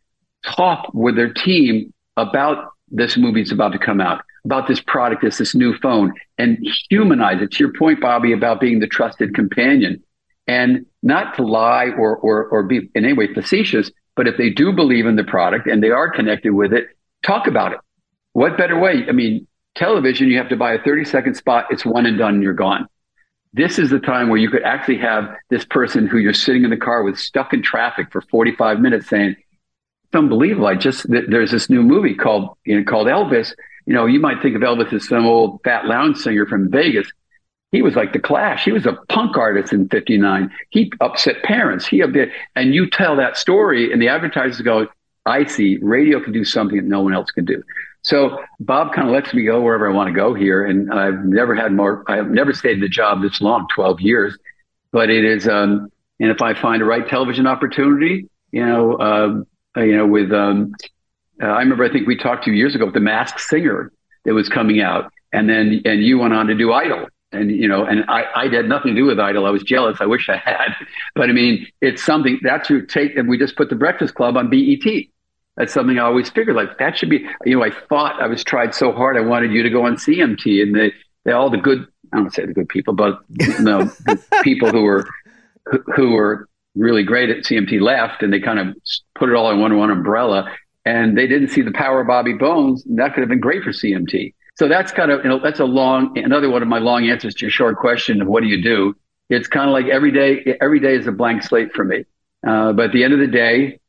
[0.45, 5.22] talk with their team about this movie that's about to come out, about this product,
[5.22, 7.52] this this new phone, and humanize it.
[7.52, 10.02] To your point, Bobby, about being the trusted companion,
[10.50, 14.50] and not to lie or or or be in any way facetious, but if they
[14.50, 16.88] do believe in the product and they are connected with it,
[17.24, 17.80] talk about it.
[18.34, 19.06] What better way?
[19.08, 22.36] I mean, television, you have to buy a 30 second spot, it's one and done,
[22.36, 22.88] and you're gone.
[23.54, 26.72] This is the time where you could actually have this person who you're sitting in
[26.72, 29.36] the car with stuck in traffic for 45 minutes saying,
[30.06, 30.66] it's unbelievable.
[30.66, 33.54] I just there's this new movie called you know, called Elvis.
[33.86, 37.08] You know, you might think of Elvis as some old fat lounge singer from Vegas.
[37.72, 38.65] He was like the Clash.
[38.65, 40.51] He was a punk artist in '59.
[40.70, 41.88] He upset parents.
[41.88, 44.88] He upset, and you tell that story, and the advertisers go,
[45.26, 45.78] "I see.
[45.82, 47.61] Radio can do something that no one else can do."
[48.01, 51.26] So Bob kind of lets me go wherever I want to go here, and I've
[51.26, 52.03] never had more.
[52.07, 54.38] I've never stayed in the job this long, twelve years,
[54.91, 55.47] but it is.
[55.47, 59.43] Um, and if I find a right television opportunity, you know, uh,
[59.78, 60.74] uh, you know, with um,
[61.41, 63.91] uh, I remember I think we talked to you years ago with the Masked Singer
[64.26, 67.68] that was coming out, and then and you went on to do Idol, and you
[67.68, 69.46] know, and I I had nothing to do with Idol.
[69.46, 69.98] I was jealous.
[70.02, 70.76] I wish I had,
[71.16, 73.16] but I mean, it's something that's your take.
[73.16, 74.86] And we just put the Breakfast Club on BET.
[75.58, 77.26] That's something I always figured like that should be.
[77.46, 79.18] You know, I thought I was tried so hard.
[79.18, 80.94] I wanted you to go on CMT, and they
[81.26, 81.86] they all the good.
[82.12, 85.08] I don't say the good people, but you know, the people who were
[85.96, 88.76] who were really great at CMT left, and they kind of
[89.16, 90.52] put it all in one one umbrella.
[90.86, 92.86] And they didn't see the power of Bobby Bones.
[92.86, 94.34] and that could have been great for CMT.
[94.60, 97.34] So that's kind of you know that's a long another one of my long answers
[97.36, 98.93] to your short question of what do you do.
[99.30, 100.57] It's kind of like every day.
[100.60, 102.03] Every day is a blank slate for me.
[102.45, 103.80] Uh, but at the end of the day,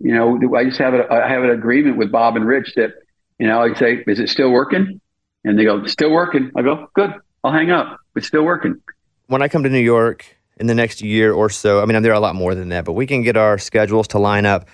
[0.00, 2.90] you know, I just have a, I have an agreement with Bob and Rich that
[3.38, 5.00] you know I say, is it still working?
[5.44, 6.52] And they go, still working.
[6.54, 7.14] I go, good.
[7.42, 7.98] I'll hang up.
[8.14, 8.82] It's still working.
[9.28, 10.26] When I come to New York,
[10.58, 11.80] in the next year or so.
[11.80, 14.08] I mean, I'm there a lot more than that, but we can get our schedules
[14.08, 14.68] to line up.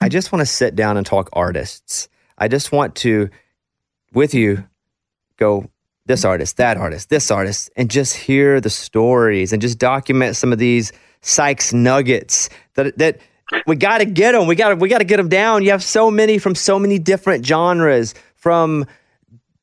[0.00, 2.08] I just want to sit down and talk artists.
[2.36, 3.30] I just want to,
[4.12, 4.64] with you,
[5.40, 5.70] go
[6.06, 10.52] this artist, that artist, this artist, and just hear the stories and just document some
[10.52, 13.18] of these Sykes nuggets that that
[13.66, 14.46] we got to get them.
[14.46, 15.62] We got we got to get them down.
[15.62, 18.86] You have so many from so many different genres, from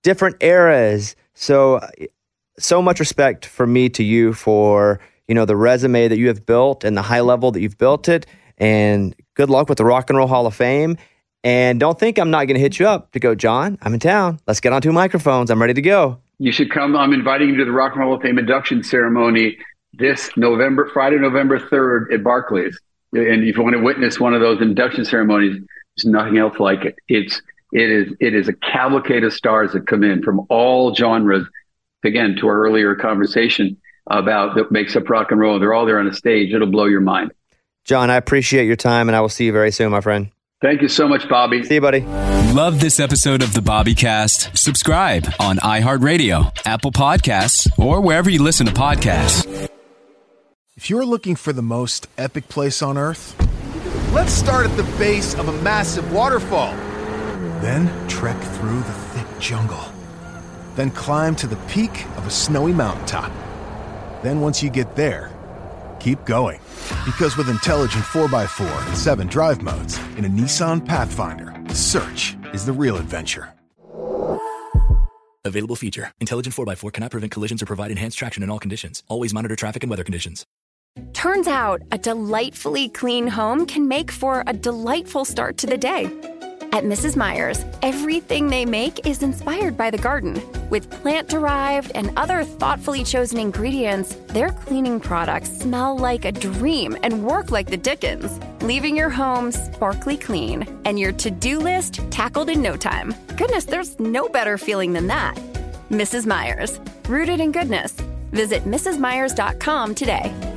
[0.04, 1.16] different eras.
[1.34, 1.80] So
[2.60, 6.46] so much respect for me to you for you know, the resume that you have
[6.46, 8.26] built and the high level that you've built it.
[8.58, 10.98] And good luck with the Rock and Roll Hall of Fame.
[11.44, 14.00] And don't think I'm not going to hit you up to go, John, I'm in
[14.00, 14.40] town.
[14.48, 15.50] Let's get on two microphones.
[15.50, 16.20] I'm ready to go.
[16.40, 16.96] You should come.
[16.96, 19.58] I'm inviting you to the Rock and Roll Hall of Fame induction ceremony
[19.94, 22.80] this November, Friday, November 3rd at Barclays.
[23.14, 25.62] And if you want to witness one of those induction ceremonies,
[25.96, 26.96] there's nothing else like it.
[27.08, 31.48] It's it is it is a cavalcade of stars that come in from all genres.
[32.04, 33.78] Again, to our earlier conversation,
[34.10, 35.60] about that makes up rock and roll.
[35.60, 36.54] They're all there on a stage.
[36.54, 37.32] It'll blow your mind.
[37.84, 40.30] John, I appreciate your time and I will see you very soon, my friend.
[40.60, 41.64] Thank you so much, Bobby.
[41.64, 42.02] See you, buddy.
[42.54, 44.58] Love this episode of the Bobby Cast?
[44.58, 49.70] Subscribe on iHeartRadio, Apple Podcasts, or wherever you listen to podcasts.
[50.76, 53.36] If you're looking for the most epic place on earth,
[54.14, 56.72] let's start at the base of a massive waterfall.
[57.62, 59.84] Then trek through the thick jungle.
[60.76, 63.32] Then climb to the peak of a snowy mountaintop.
[64.24, 65.32] Then once you get there,
[66.08, 66.60] keep going.
[67.06, 72.72] Because with intelligent 4x4 and 7 drive modes in a Nissan Pathfinder, search is the
[72.72, 73.54] real adventure.
[75.44, 76.12] Available feature.
[76.20, 79.04] Intelligent 4x4 cannot prevent collisions or provide enhanced traction in all conditions.
[79.08, 80.46] Always monitor traffic and weather conditions.
[81.14, 86.37] Turns out a delightfully clean home can make for a delightful start to the day.
[86.74, 87.16] At Mrs.
[87.16, 90.42] Meyer's, everything they make is inspired by the garden.
[90.70, 96.98] With plant derived and other thoughtfully chosen ingredients, their cleaning products smell like a dream
[97.04, 102.02] and work like the Dickens, leaving your home sparkly clean and your to do list
[102.12, 103.16] tackled in no time.
[103.38, 105.36] Goodness, there's no better feeling than that.
[105.90, 106.26] Mrs.
[106.26, 107.94] Meyer's, rooted in goodness.
[108.32, 110.57] Visit MrsMeyers.com today.